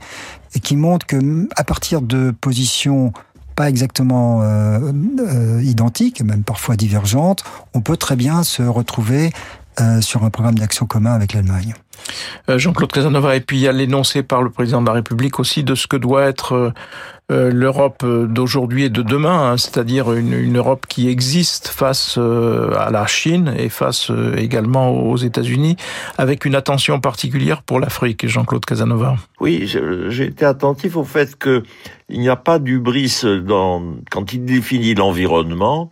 et 0.55 0.61
qui 0.61 0.77
montrent 0.77 1.07
que 1.07 1.49
à 1.57 1.65
partir 1.65 2.03
de 2.03 2.33
positions 2.39 3.13
pas 3.57 3.69
exactement 3.69 4.43
euh, 4.43 4.93
euh, 5.21 5.63
identiques, 5.63 6.23
même 6.23 6.45
parfois 6.45 6.77
divergentes, 6.77 7.45
on 7.75 7.81
peut 7.81 7.97
très 7.97 8.17
bien 8.17 8.43
se 8.43 8.63
retrouver 8.63 9.33
sur 10.03 10.25
un 10.25 10.31
programme 10.31 10.59
d'action 10.59 10.85
commun 10.85 11.15
avec 11.15 11.33
l'Allemagne. 11.33 11.73
Jean-Claude 12.49 12.93
Casanova, 12.93 13.35
et 13.37 13.41
puis 13.41 13.57
il 13.57 13.61
y 13.61 13.69
a 13.69 13.73
l'énoncé 13.73 14.23
par 14.23 14.43
le 14.43 14.51
président 14.51 14.83
de 14.83 14.87
la 14.87 14.93
République 14.93 15.41
aussi 15.41 15.65
de 15.65 15.75
ce 15.75 15.87
que 15.87 15.97
doit 15.97 16.25
être 16.25 16.75
l'Europe 17.31 18.05
d'aujourd'hui 18.05 18.85
et 18.85 18.91
de 18.91 19.03
demain, 19.03 19.53
hein, 19.53 19.57
c'est-à-dire 19.57 20.13
une, 20.13 20.57
Europe 20.57 20.87
qui 20.89 21.09
existe 21.09 21.69
face 21.69 22.19
à 22.19 22.91
la 22.91 23.07
Chine 23.07 23.55
et 23.57 23.69
face 23.69 24.11
également 24.37 24.91
aux 24.91 25.17
États-Unis, 25.17 25.77
avec 26.19 26.45
une 26.45 26.55
attention 26.55 27.01
particulière 27.01 27.63
pour 27.63 27.79
l'Afrique. 27.79 28.27
Jean-Claude 28.27 28.65
Casanova. 28.65 29.17
Oui, 29.41 29.67
j'ai 29.67 30.25
été 30.25 30.45
attentif 30.45 30.97
au 30.97 31.05
fait 31.05 31.37
que 31.37 31.63
il 32.09 32.21
n'y 32.21 32.29
a 32.29 32.37
pas 32.37 32.59
d'ubris 32.59 33.23
quand 34.11 34.33
il 34.33 34.45
définit 34.45 34.95
l'environnement 34.95 35.91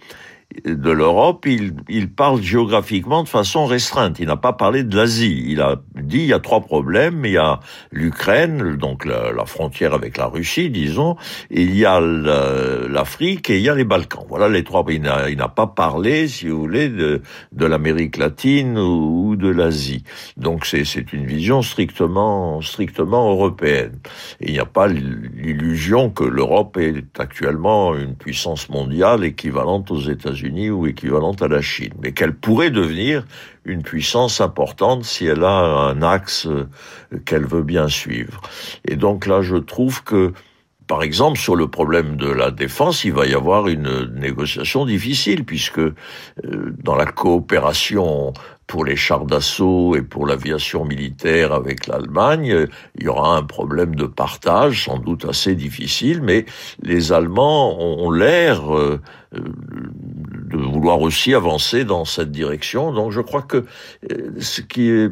de 0.64 0.90
l'Europe, 0.90 1.44
il, 1.46 1.74
il 1.88 2.10
parle 2.10 2.40
géographiquement 2.40 3.22
de 3.22 3.28
façon 3.28 3.66
restreinte. 3.66 4.18
Il 4.18 4.26
n'a 4.26 4.36
pas 4.36 4.54
parlé 4.54 4.82
de 4.82 4.96
l'Asie. 4.96 5.44
Il 5.46 5.60
a 5.60 5.76
dit 5.94 6.20
il 6.20 6.26
y 6.26 6.32
a 6.32 6.40
trois 6.40 6.62
problèmes. 6.62 7.24
Il 7.26 7.32
y 7.32 7.36
a 7.36 7.60
l'Ukraine, 7.92 8.76
donc 8.76 9.04
la, 9.04 9.44
frontière 9.44 9.92
avec 9.92 10.16
la 10.16 10.26
Russie, 10.26 10.70
disons. 10.70 11.16
Il 11.50 11.76
y 11.76 11.84
a 11.84 12.00
l'Afrique 12.00 13.50
et 13.50 13.58
il 13.58 13.62
y 13.62 13.68
a 13.68 13.74
les 13.74 13.84
Balkans. 13.84 14.24
Voilà 14.28 14.48
les 14.48 14.64
trois. 14.64 14.84
Il 14.88 15.02
n'a 15.02 15.48
pas 15.48 15.66
parlé, 15.66 16.28
si 16.28 16.48
vous 16.48 16.58
voulez, 16.58 16.88
de, 16.88 17.20
de 17.52 17.66
l'Amérique 17.66 18.16
latine 18.16 18.78
ou, 18.78 19.36
de 19.36 19.48
l'Asie. 19.48 20.02
Donc 20.38 20.64
c'est 20.64 21.12
une 21.12 21.26
vision 21.26 21.60
strictement 21.60 22.60
strictement 22.62 23.30
européenne. 23.30 23.98
Il 24.40 24.52
n'y 24.52 24.58
a 24.58 24.64
pas 24.64 24.88
l'illusion 24.88 26.10
que 26.10 26.24
l'Europe 26.24 26.78
est 26.78 27.20
actuellement 27.20 27.94
une 27.94 28.14
puissance 28.14 28.68
mondiale 28.70 29.24
équivalente 29.24 29.90
aux 29.90 30.00
États-Unis 30.00 30.37
ou 30.44 30.86
équivalente 30.86 31.42
à 31.42 31.48
la 31.48 31.60
Chine, 31.60 31.92
mais 32.02 32.12
qu'elle 32.12 32.34
pourrait 32.34 32.70
devenir 32.70 33.24
une 33.64 33.82
puissance 33.82 34.40
importante 34.40 35.04
si 35.04 35.26
elle 35.26 35.44
a 35.44 35.60
un 35.60 36.02
axe 36.02 36.46
euh, 36.46 36.68
qu'elle 37.24 37.46
veut 37.46 37.62
bien 37.62 37.88
suivre. 37.88 38.40
Et 38.86 38.96
donc 38.96 39.26
là, 39.26 39.42
je 39.42 39.56
trouve 39.56 40.02
que 40.04 40.32
par 40.88 41.02
exemple, 41.02 41.38
sur 41.38 41.54
le 41.54 41.68
problème 41.68 42.16
de 42.16 42.30
la 42.30 42.50
défense, 42.50 43.04
il 43.04 43.12
va 43.12 43.26
y 43.26 43.34
avoir 43.34 43.68
une 43.68 44.10
négociation 44.14 44.86
difficile, 44.86 45.44
puisque 45.44 45.78
euh, 45.78 45.94
dans 46.42 46.96
la 46.96 47.04
coopération 47.04 48.32
pour 48.68 48.84
les 48.84 48.96
chars 48.96 49.24
d'assaut 49.24 49.96
et 49.96 50.02
pour 50.02 50.26
l'aviation 50.26 50.84
militaire 50.84 51.52
avec 51.52 51.86
l'Allemagne, 51.86 52.66
il 52.96 53.02
y 53.02 53.08
aura 53.08 53.36
un 53.36 53.42
problème 53.42 53.96
de 53.96 54.04
partage, 54.04 54.84
sans 54.84 54.98
doute 54.98 55.24
assez 55.24 55.54
difficile, 55.54 56.20
mais 56.22 56.44
les 56.82 57.10
Allemands 57.10 57.80
ont 57.80 58.10
l'air 58.10 58.72
euh, 58.76 59.00
de 59.32 60.58
vouloir 60.58 61.00
aussi 61.00 61.34
avancer 61.34 61.84
dans 61.84 62.04
cette 62.04 62.30
direction. 62.30 62.92
Donc 62.92 63.10
je 63.10 63.22
crois 63.22 63.42
que 63.42 63.64
euh, 64.12 64.32
ce 64.38 64.60
qui 64.60 64.90
est, 64.90 65.10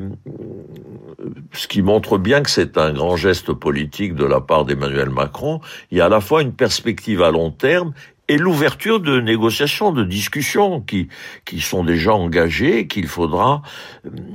ce 1.52 1.66
qui 1.66 1.80
montre 1.80 2.18
bien 2.18 2.42
que 2.42 2.50
c'est 2.50 2.76
un 2.76 2.92
grand 2.92 3.16
geste 3.16 3.52
politique 3.54 4.14
de 4.14 4.26
la 4.26 4.42
part 4.42 4.66
d'Emmanuel 4.66 5.10
Macron, 5.10 5.60
il 5.90 5.98
y 5.98 6.00
a 6.02 6.06
à 6.06 6.10
la 6.10 6.20
fois 6.20 6.42
une 6.42 6.52
perspective 6.52 7.22
à 7.22 7.30
long 7.30 7.50
terme 7.50 7.94
et 8.28 8.38
l'ouverture 8.38 9.00
de 9.00 9.20
négociations, 9.20 9.92
de 9.92 10.04
discussions 10.04 10.80
qui 10.80 11.08
qui 11.44 11.60
sont 11.60 11.84
déjà 11.84 12.14
engagées, 12.14 12.86
qu'il 12.86 13.06
faudra 13.06 13.62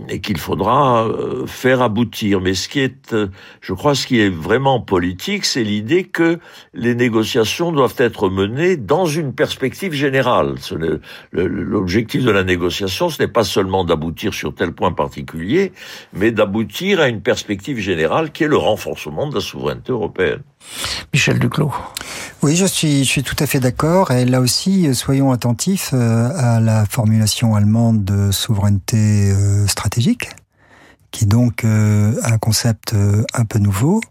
et 0.09 0.21
qu'il 0.21 0.37
faudra 0.37 1.05
euh, 1.07 1.45
faire 1.45 1.81
aboutir. 1.81 2.41
Mais 2.41 2.53
ce 2.53 2.69
qui 2.69 2.79
est, 2.79 3.13
euh, 3.13 3.27
je 3.61 3.73
crois, 3.73 3.95
ce 3.95 4.07
qui 4.07 4.19
est 4.19 4.29
vraiment 4.29 4.79
politique, 4.79 5.45
c'est 5.45 5.63
l'idée 5.63 6.05
que 6.05 6.39
les 6.73 6.95
négociations 6.95 7.71
doivent 7.71 7.95
être 7.97 8.29
menées 8.29 8.77
dans 8.77 9.05
une 9.05 9.33
perspective 9.33 9.93
générale. 9.93 10.55
L'objectif 11.33 12.23
de 12.23 12.31
la 12.31 12.43
négociation, 12.43 13.09
ce 13.09 13.21
n'est 13.21 13.27
pas 13.27 13.43
seulement 13.43 13.83
d'aboutir 13.83 14.33
sur 14.33 14.53
tel 14.55 14.71
point 14.71 14.91
particulier, 14.91 15.73
mais 16.13 16.31
d'aboutir 16.31 17.01
à 17.01 17.07
une 17.07 17.21
perspective 17.21 17.77
générale 17.79 18.31
qui 18.31 18.43
est 18.43 18.47
le 18.47 18.57
renforcement 18.57 19.27
de 19.27 19.35
la 19.35 19.41
souveraineté 19.41 19.91
européenne. 19.91 20.43
Michel 21.13 21.39
Duclos. 21.39 21.73
Oui, 22.43 22.55
je 22.55 22.65
suis, 22.65 23.03
je 23.03 23.09
suis 23.09 23.23
tout 23.23 23.35
à 23.39 23.45
fait 23.45 23.59
d'accord. 23.59 24.11
Et 24.11 24.25
là 24.25 24.39
aussi, 24.39 24.93
soyons 24.95 25.31
attentifs 25.31 25.91
euh, 25.93 26.31
à 26.35 26.59
la 26.59 26.85
formulation 26.85 27.53
allemande 27.55 28.03
de 28.03 28.31
souveraineté 28.31 29.31
euh, 29.31 29.67
stratégique, 29.67 30.29
qui 31.11 31.25
est 31.25 31.27
donc 31.27 31.63
euh, 31.65 32.15
un 32.23 32.37
concept 32.37 32.95
un 33.33 33.45
peu 33.45 33.59
nouveau, 33.59 34.01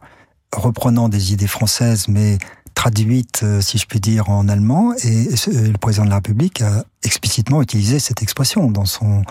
reprenant 0.54 1.08
des 1.08 1.32
idées 1.32 1.46
françaises, 1.46 2.06
mais 2.08 2.38
traduites, 2.74 3.44
si 3.60 3.78
je 3.78 3.86
puis 3.86 4.00
dire, 4.00 4.30
en 4.30 4.48
allemand. 4.48 4.94
Et 5.02 5.28
le 5.48 5.76
président 5.76 6.04
de 6.04 6.10
la 6.10 6.16
République 6.16 6.62
a 6.62 6.84
explicitement 7.02 7.62
utilisé 7.62 7.98
cette 7.98 8.22
expression 8.22 8.70
dans 8.70 8.86
son 8.86 9.22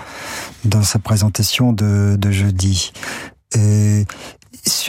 dans 0.65 0.83
sa 0.83 0.99
présentation 0.99 1.71
de, 1.73 2.15
de 2.19 2.31
jeudi. 2.31 2.91
Et 3.55 4.05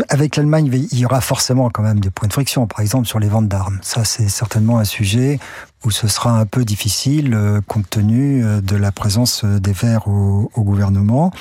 avec 0.09 0.37
l'Allemagne, 0.37 0.87
il 0.91 0.99
y 0.99 1.05
aura 1.05 1.21
forcément 1.21 1.71
quand 1.71 1.83
même 1.83 2.01
des 2.01 2.11
points 2.11 2.29
de 2.29 2.33
friction, 2.33 2.67
par 2.67 2.81
exemple 2.81 3.07
sur 3.07 3.19
les 3.19 3.29
ventes 3.29 3.49
d'armes. 3.49 3.79
Ça, 3.83 4.05
c'est 4.05 4.29
certainement 4.29 4.79
un 4.79 4.85
sujet 4.85 5.39
où 5.85 5.91
ce 5.91 6.09
sera 6.09 6.39
un 6.39 6.47
peu 6.47 6.65
difficile 6.65 7.35
euh, 7.35 7.61
compte 7.67 7.89
tenu 7.89 8.45
euh, 8.45 8.61
de 8.61 8.77
la 8.77 8.93
présence 8.93 9.45
euh, 9.45 9.61
des 9.61 9.73
Verts 9.73 10.09
au, 10.09 10.51
gouvernement. 10.57 11.33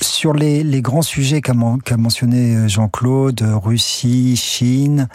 Sur 0.00 0.32
les, 0.32 0.82
grands 0.82 1.02
sujets 1.02 1.40
qu'a 1.40 1.54
mentionné 1.96 2.68
Jean-Claude, 2.68 3.42
Russie, 3.62 4.36
Chine, 4.36 5.08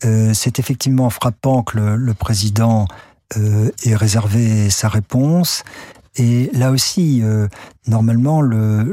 c'est 0.00 0.58
effectivement 0.58 1.10
frappant 1.10 1.62
que 1.62 1.78
le, 1.78 2.14
président 2.14 2.86
ait 3.36 3.94
réservé 3.94 4.70
sa 4.70 4.88
réponse. 4.88 5.64
Et 6.16 6.50
là 6.54 6.70
aussi, 6.70 7.22
normalement, 7.86 8.40
le, 8.40 8.84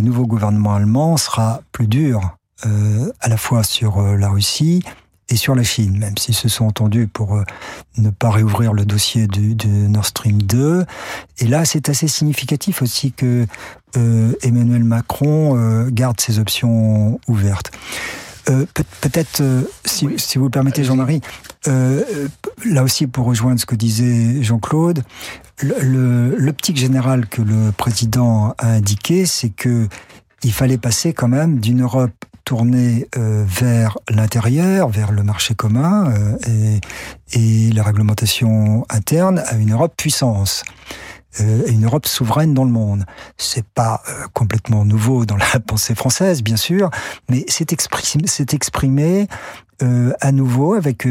nouveau 0.00 0.26
gouvernement 0.26 0.74
allemand 0.74 1.16
sera 1.16 1.60
plus 1.70 1.86
dur 1.86 2.37
à 2.64 3.28
la 3.28 3.36
fois 3.36 3.62
sur 3.62 3.98
euh, 3.98 4.16
la 4.16 4.28
Russie 4.28 4.82
et 5.28 5.36
sur 5.36 5.54
la 5.54 5.62
Chine, 5.62 5.98
même 5.98 6.16
s'ils 6.16 6.34
se 6.34 6.48
sont 6.48 6.64
entendus 6.64 7.06
pour 7.06 7.36
euh, 7.36 7.44
ne 7.98 8.10
pas 8.10 8.30
réouvrir 8.30 8.72
le 8.72 8.84
dossier 8.84 9.26
du, 9.26 9.54
de 9.54 9.68
Nord 9.68 10.06
Stream 10.06 10.40
2. 10.42 10.84
Et 11.38 11.46
là, 11.46 11.64
c'est 11.64 11.88
assez 11.88 12.08
significatif 12.08 12.82
aussi 12.82 13.12
que 13.12 13.46
Emmanuel 14.42 14.84
Macron 14.84 15.88
garde 15.88 16.20
ses 16.20 16.38
options 16.38 17.18
ouvertes. 17.26 17.72
Peut-être, 18.44 19.42
si, 19.84 20.08
si, 20.18 20.38
vous 20.38 20.44
le 20.44 20.50
permettez, 20.50 20.84
Jean-Marie, 20.84 21.20
là 21.66 22.82
aussi 22.84 23.06
pour 23.06 23.26
rejoindre 23.26 23.60
ce 23.60 23.66
que 23.66 23.74
disait 23.74 24.42
Jean-Claude, 24.42 25.02
l'optique 25.62 26.76
générale 26.76 27.26
que 27.26 27.42
le 27.42 27.72
président 27.72 28.54
a 28.58 28.68
indiqué, 28.68 29.26
c'est 29.26 29.50
que 29.50 29.88
il 30.44 30.52
fallait 30.52 30.78
passer 30.78 31.12
quand 31.12 31.28
même 31.28 31.58
d'une 31.58 31.82
Europe 31.82 32.24
tourner 32.48 33.06
euh, 33.18 33.44
vers 33.46 33.98
l'intérieur, 34.08 34.88
vers 34.88 35.12
le 35.12 35.22
marché 35.22 35.54
commun 35.54 36.10
euh, 36.10 36.78
et, 37.34 37.70
la 37.74 37.82
réglementation 37.82 38.86
interne 38.88 39.42
à 39.46 39.56
une 39.56 39.74
Europe 39.74 39.92
puissance. 39.94 40.62
Euh, 41.40 41.66
une 41.66 41.84
Europe 41.84 42.06
souveraine 42.06 42.54
dans 42.54 42.64
le 42.64 42.70
monde. 42.70 43.04
C'est 43.36 43.66
pas 43.66 44.02
complètement 44.32 44.86
nouveau 44.86 45.26
dans 45.26 45.36
la 45.36 45.60
pensée 45.66 45.94
française, 45.94 46.42
bien 46.42 46.56
sûr, 46.56 46.88
mais 47.28 47.44
c'est 47.48 47.74
exprimé, 47.74 48.24
exprimé 48.50 49.28
à 49.80 50.32
nouveau 50.32 50.72
avec 50.72 51.06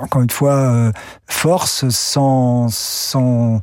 encore 0.00 0.22
une 0.22 0.30
fois 0.30 0.90
force 1.26 1.88
sans 1.90 2.68
sans 2.70 3.60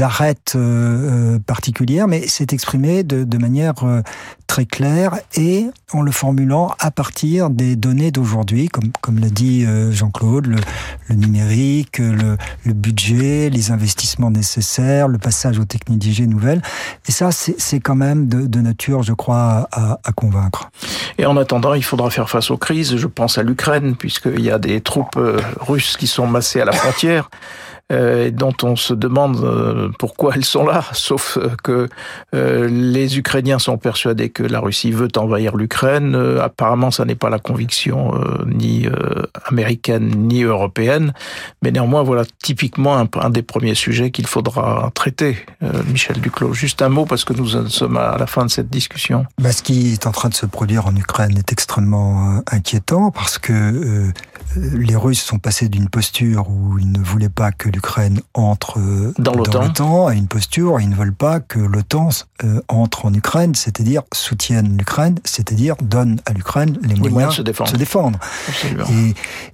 arêtes 0.00 0.52
euh, 0.56 1.36
euh, 1.36 1.38
particulières, 1.38 2.08
mais 2.08 2.26
c'est 2.28 2.52
exprimé 2.52 3.02
de, 3.02 3.38
manière 3.38 3.84
euh, 3.84 4.02
très 4.48 4.66
claire 4.66 5.12
et 5.36 5.66
en 5.92 6.02
le 6.02 6.10
formulant 6.10 6.74
à 6.80 6.90
partir 6.90 7.48
des 7.50 7.76
données 7.76 8.10
d'aujourd'hui, 8.10 8.68
comme, 8.68 8.90
comme 9.00 9.20
l'a 9.20 9.28
dit 9.28 9.64
Jean-Claude, 9.92 10.46
le, 10.46 11.14
numérique, 11.14 11.98
le, 11.98 12.36
budget, 12.72 13.50
les 13.50 13.70
investissements 13.70 14.30
nécessaires, 14.30 15.06
le 15.06 15.18
passage 15.18 15.58
aux 15.58 15.64
techniques 15.64 16.00
d'IG 16.00 16.28
nouvelles. 16.28 16.62
Et 17.08 17.12
ça, 17.12 17.30
c'est 17.30 17.80
quand 17.80 17.94
même 17.94 18.26
de, 18.26 18.60
nature, 18.60 19.02
je 19.02 19.12
crois, 19.12 19.68
à, 19.70 20.12
convaincre. 20.16 20.70
Et 21.18 21.26
en 21.26 21.36
attendant, 21.36 21.74
il 21.74 21.84
faudra 21.84 22.10
faire 22.10 22.28
face 22.28 22.50
aux 22.50 22.58
crises. 22.58 22.96
Je 22.96 23.06
pense 23.06 23.38
à 23.38 23.42
l'Ukraine, 23.42 23.94
puisqu'il 23.96 24.40
y 24.40 24.50
a 24.50 24.58
des 24.58 24.80
troupes 24.80 25.18
russes 25.60 25.96
qui 25.96 26.06
sont 26.06 26.26
massées 26.26 26.60
à 26.60 26.64
la 26.64 26.72
frontière. 26.72 27.30
Euh, 27.90 28.30
dont 28.30 28.52
on 28.64 28.76
se 28.76 28.92
demande 28.92 29.42
euh, 29.42 29.88
pourquoi 29.98 30.34
elles 30.34 30.44
sont 30.44 30.66
là, 30.66 30.84
sauf 30.92 31.38
euh, 31.38 31.48
que 31.64 31.88
les 32.34 33.16
Ukrainiens 33.16 33.58
sont 33.58 33.78
persuadés 33.78 34.28
que 34.38 34.44
la 34.44 34.60
Russie 34.60 34.92
veut 34.92 35.08
envahir 35.16 35.56
l'Ukraine. 35.56 36.14
apparemment, 36.40 36.92
ça 36.92 37.04
n'est 37.04 37.16
pas 37.16 37.28
la 37.28 37.40
conviction 37.40 38.14
ni 38.46 38.86
américaine 39.46 40.14
ni 40.16 40.42
européenne, 40.42 41.12
mais 41.62 41.72
néanmoins, 41.72 42.02
voilà 42.02 42.22
typiquement 42.42 42.96
un, 42.96 43.30
des 43.30 43.42
premiers 43.42 43.74
sujets 43.74 44.12
qu'il 44.12 44.26
faudra 44.28 44.90
traiter. 44.94 45.36
Michel 45.90 46.20
Duclos, 46.20 46.54
juste 46.54 46.82
un 46.82 46.88
mot 46.88 47.04
parce 47.04 47.24
que 47.24 47.32
nous 47.32 47.48
sommes 47.68 47.96
à 47.96 48.16
la 48.16 48.26
fin 48.26 48.44
de 48.44 48.50
cette 48.50 48.70
discussion. 48.70 49.26
Bah, 49.40 49.52
ce 49.52 49.62
qui 49.62 49.92
est 49.92 50.06
en 50.06 50.12
train 50.12 50.28
de 50.28 50.34
se 50.34 50.46
produire 50.46 50.86
en 50.86 50.94
Ukraine 50.94 51.36
est 51.36 51.52
extrêmement 51.52 52.42
inquiétant 52.50 53.10
parce 53.10 53.38
que 53.38 54.12
les 54.56 54.96
Russes 54.96 55.22
sont 55.22 55.38
passés 55.38 55.68
d'une 55.68 55.88
posture 55.88 56.48
où 56.48 56.78
ils 56.78 56.90
ne 56.90 57.00
voulaient 57.00 57.28
pas 57.28 57.52
que 57.52 57.68
l'Ukraine 57.68 58.20
entre 58.34 58.78
euh, 58.78 59.12
dans 59.18 59.34
l'OTAN. 59.34 60.06
à 60.06 60.14
une 60.14 60.28
posture 60.28 60.74
où 60.74 60.78
ils 60.78 60.88
ne 60.88 60.94
veulent 60.94 61.14
pas 61.14 61.40
que 61.40 61.58
l'OTAN 61.58 62.08
euh, 62.44 62.60
entre 62.68 63.06
en 63.06 63.14
Ukraine, 63.14 63.54
c'est-à-dire 63.54 64.02
soutienne 64.12 64.76
l'Ukraine, 64.76 65.18
c'est-à-dire 65.24 65.76
donne 65.82 66.20
à 66.26 66.32
l'Ukraine 66.32 66.78
les, 66.82 66.94
moyens, 66.94 67.36
de 67.36 67.52
se 67.52 67.76
défendre. 67.76 68.18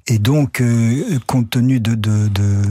Et, 0.06 0.18
donc, 0.18 0.60
euh, 0.60 1.18
compte 1.26 1.50
tenu 1.50 1.80
de, 1.80 1.94
de, 1.94 2.28
de, 2.28 2.62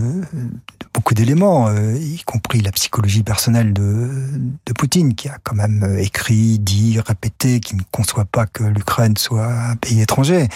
beaucoup 0.94 1.14
d'éléments, 1.14 1.72
y 1.72 2.22
compris 2.26 2.62
la 2.62 2.72
psychologie 2.72 3.24
personnelle 3.24 3.74
de, 3.74 4.10
de 4.66 4.74
Poutine, 4.74 5.14
qui 5.16 5.28
a 5.28 5.38
quand 5.44 5.56
même 5.56 5.98
écrit, 6.00 6.60
dit, 6.60 7.00
répété 7.06 7.60
qu'il 7.60 7.78
ne 7.78 7.84
conçoit 7.92 8.26
pas 8.26 8.46
que 8.46 8.64
l'Ukraine 8.64 9.18
soit 9.18 9.52
un 9.52 9.76
pays 9.76 10.02
étranger, 10.02 10.48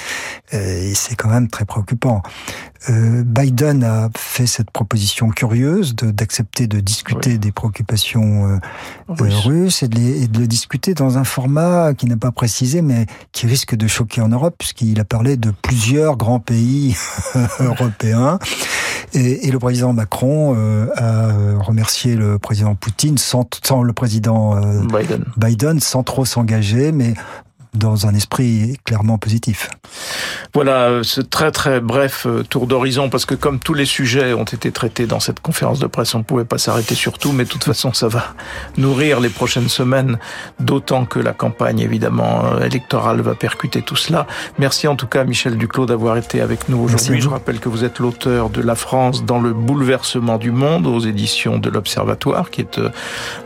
et 0.51 0.93
c'est 0.95 1.15
quand 1.15 1.29
même 1.29 1.47
très 1.49 1.56
préoccupant. 1.65 2.21
Euh, 2.89 3.23
Biden 3.23 3.83
a 3.83 4.09
fait 4.15 4.47
cette 4.47 4.71
proposition 4.71 5.29
curieuse 5.29 5.95
d'accepter 5.95 6.67
de, 6.67 6.79
discuter 6.79 7.37
des 7.37 7.51
préoccupations 7.51 8.47
euh, 8.47 8.57
euh, 9.09 9.29
russes 9.43 9.83
et 9.83 9.87
de, 9.87 9.99
et 9.99 10.27
de, 10.27 10.39
le 10.39 10.47
discuter 10.47 10.93
dans 10.93 11.17
un 11.17 11.23
format 11.23 11.93
qui 11.93 12.05
n'a 12.05 12.17
pas 12.17 12.31
précisé, 12.31 12.81
mais 12.81 13.05
qui 13.31 13.47
risque 13.47 13.75
de 13.75 13.87
choquer 13.87 14.21
en 14.21 14.29
Europe, 14.29 14.55
puisqu'il 14.57 14.99
a 14.99 15.05
parlé 15.05 15.37
de 15.37 15.51
plusieurs 15.51 16.17
grands 16.17 16.39
pays 16.39 16.95
européens. 17.59 18.39
Et, 19.13 19.47
et, 19.47 19.51
le 19.51 19.59
président 19.59 19.93
Macron 19.93 20.55
euh, 20.57 20.87
a 20.95 21.63
remercié 21.63 22.15
le 22.15 22.39
président 22.39 22.75
Poutine 22.75 23.17
sans, 23.17 23.47
sans 23.63 23.81
le 23.81 23.93
président 23.93 24.59
Biden. 24.85 25.25
Biden 25.37 25.79
sans 25.79 26.03
trop 26.03 26.25
s'engager, 26.25 26.91
mais 26.91 27.13
dans 27.73 28.07
un 28.07 28.13
esprit 28.13 28.77
clairement 28.83 29.17
positif. 29.17 29.69
Voilà, 30.57 31.03
ce 31.03 31.21
très 31.21 31.51
très 31.51 31.79
bref 31.79 32.25
euh, 32.25 32.41
tour 32.41 32.65
d'horizon, 32.65 33.09
parce 33.09 33.27
que 33.27 33.35
comme 33.35 33.59
tous 33.59 33.75
les 33.75 33.85
sujets 33.85 34.33
ont 34.33 34.43
été 34.43 34.71
traités 34.71 35.05
dans 35.05 35.19
cette 35.19 35.39
conférence 35.39 35.77
de 35.77 35.85
presse, 35.85 36.15
on 36.15 36.17
ne 36.17 36.23
pouvait 36.23 36.45
pas 36.45 36.57
s'arrêter 36.57 36.95
sur 36.95 37.19
tout, 37.19 37.31
mais 37.31 37.43
de 37.43 37.49
toute 37.49 37.63
façon, 37.63 37.93
ça 37.93 38.07
va 38.07 38.33
nourrir 38.77 39.19
les 39.19 39.29
prochaines 39.29 39.69
semaines, 39.69 40.17
d'autant 40.59 41.05
que 41.05 41.19
la 41.19 41.33
campagne, 41.33 41.77
évidemment, 41.77 42.43
euh, 42.45 42.65
électorale 42.65 43.21
va 43.21 43.35
percuter 43.35 43.83
tout 43.83 43.95
cela. 43.95 44.25
Merci 44.57 44.87
en 44.87 44.95
tout 44.95 45.05
cas, 45.05 45.25
Michel 45.25 45.59
Duclos, 45.59 45.85
d'avoir 45.85 46.17
été 46.17 46.41
avec 46.41 46.69
nous 46.69 46.79
aujourd'hui. 46.79 47.21
Je 47.21 47.29
rappelle 47.29 47.59
que 47.59 47.69
vous 47.69 47.83
êtes 47.83 47.99
l'auteur 47.99 48.49
de 48.49 48.63
La 48.63 48.73
France 48.73 49.25
dans 49.25 49.39
le 49.39 49.53
bouleversement 49.53 50.39
du 50.39 50.49
monde 50.49 50.87
aux 50.87 51.01
éditions 51.01 51.59
de 51.59 51.69
l'Observatoire, 51.69 52.49
qui 52.49 52.61
est 52.61 52.79
euh, 52.79 52.89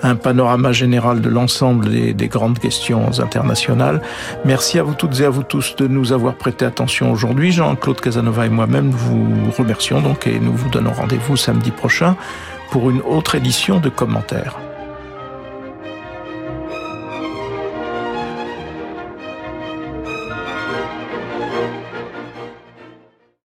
un 0.01 0.15
panorama 0.15 0.71
général 0.71 1.19
de 1.19 1.27
l'ensemble 1.27 1.89
des, 1.89 2.13
des 2.13 2.29
grandes 2.29 2.59
questions 2.59 3.19
internationales. 3.19 4.01
Merci 4.45 4.79
à 4.79 4.83
vous 4.83 4.93
toutes 4.93 5.19
et 5.19 5.25
à 5.25 5.29
vous 5.29 5.43
tous 5.43 5.75
de 5.75 5.87
nous 5.87 6.13
avoir 6.13 6.35
prêté 6.35 6.63
attention 6.63 7.00
aujourd'hui. 7.09 7.51
Jean-Claude 7.51 8.01
Casanova 8.01 8.45
et 8.45 8.49
moi-même 8.49 8.91
vous 8.91 9.51
remercions 9.57 10.01
donc 10.01 10.27
et 10.27 10.39
nous 10.39 10.53
vous 10.53 10.69
donnons 10.69 10.93
rendez-vous 10.93 11.37
samedi 11.37 11.71
prochain 11.71 12.15
pour 12.71 12.89
une 12.89 13.01
autre 13.01 13.35
édition 13.35 13.79
de 13.79 13.89
commentaires. 13.89 14.57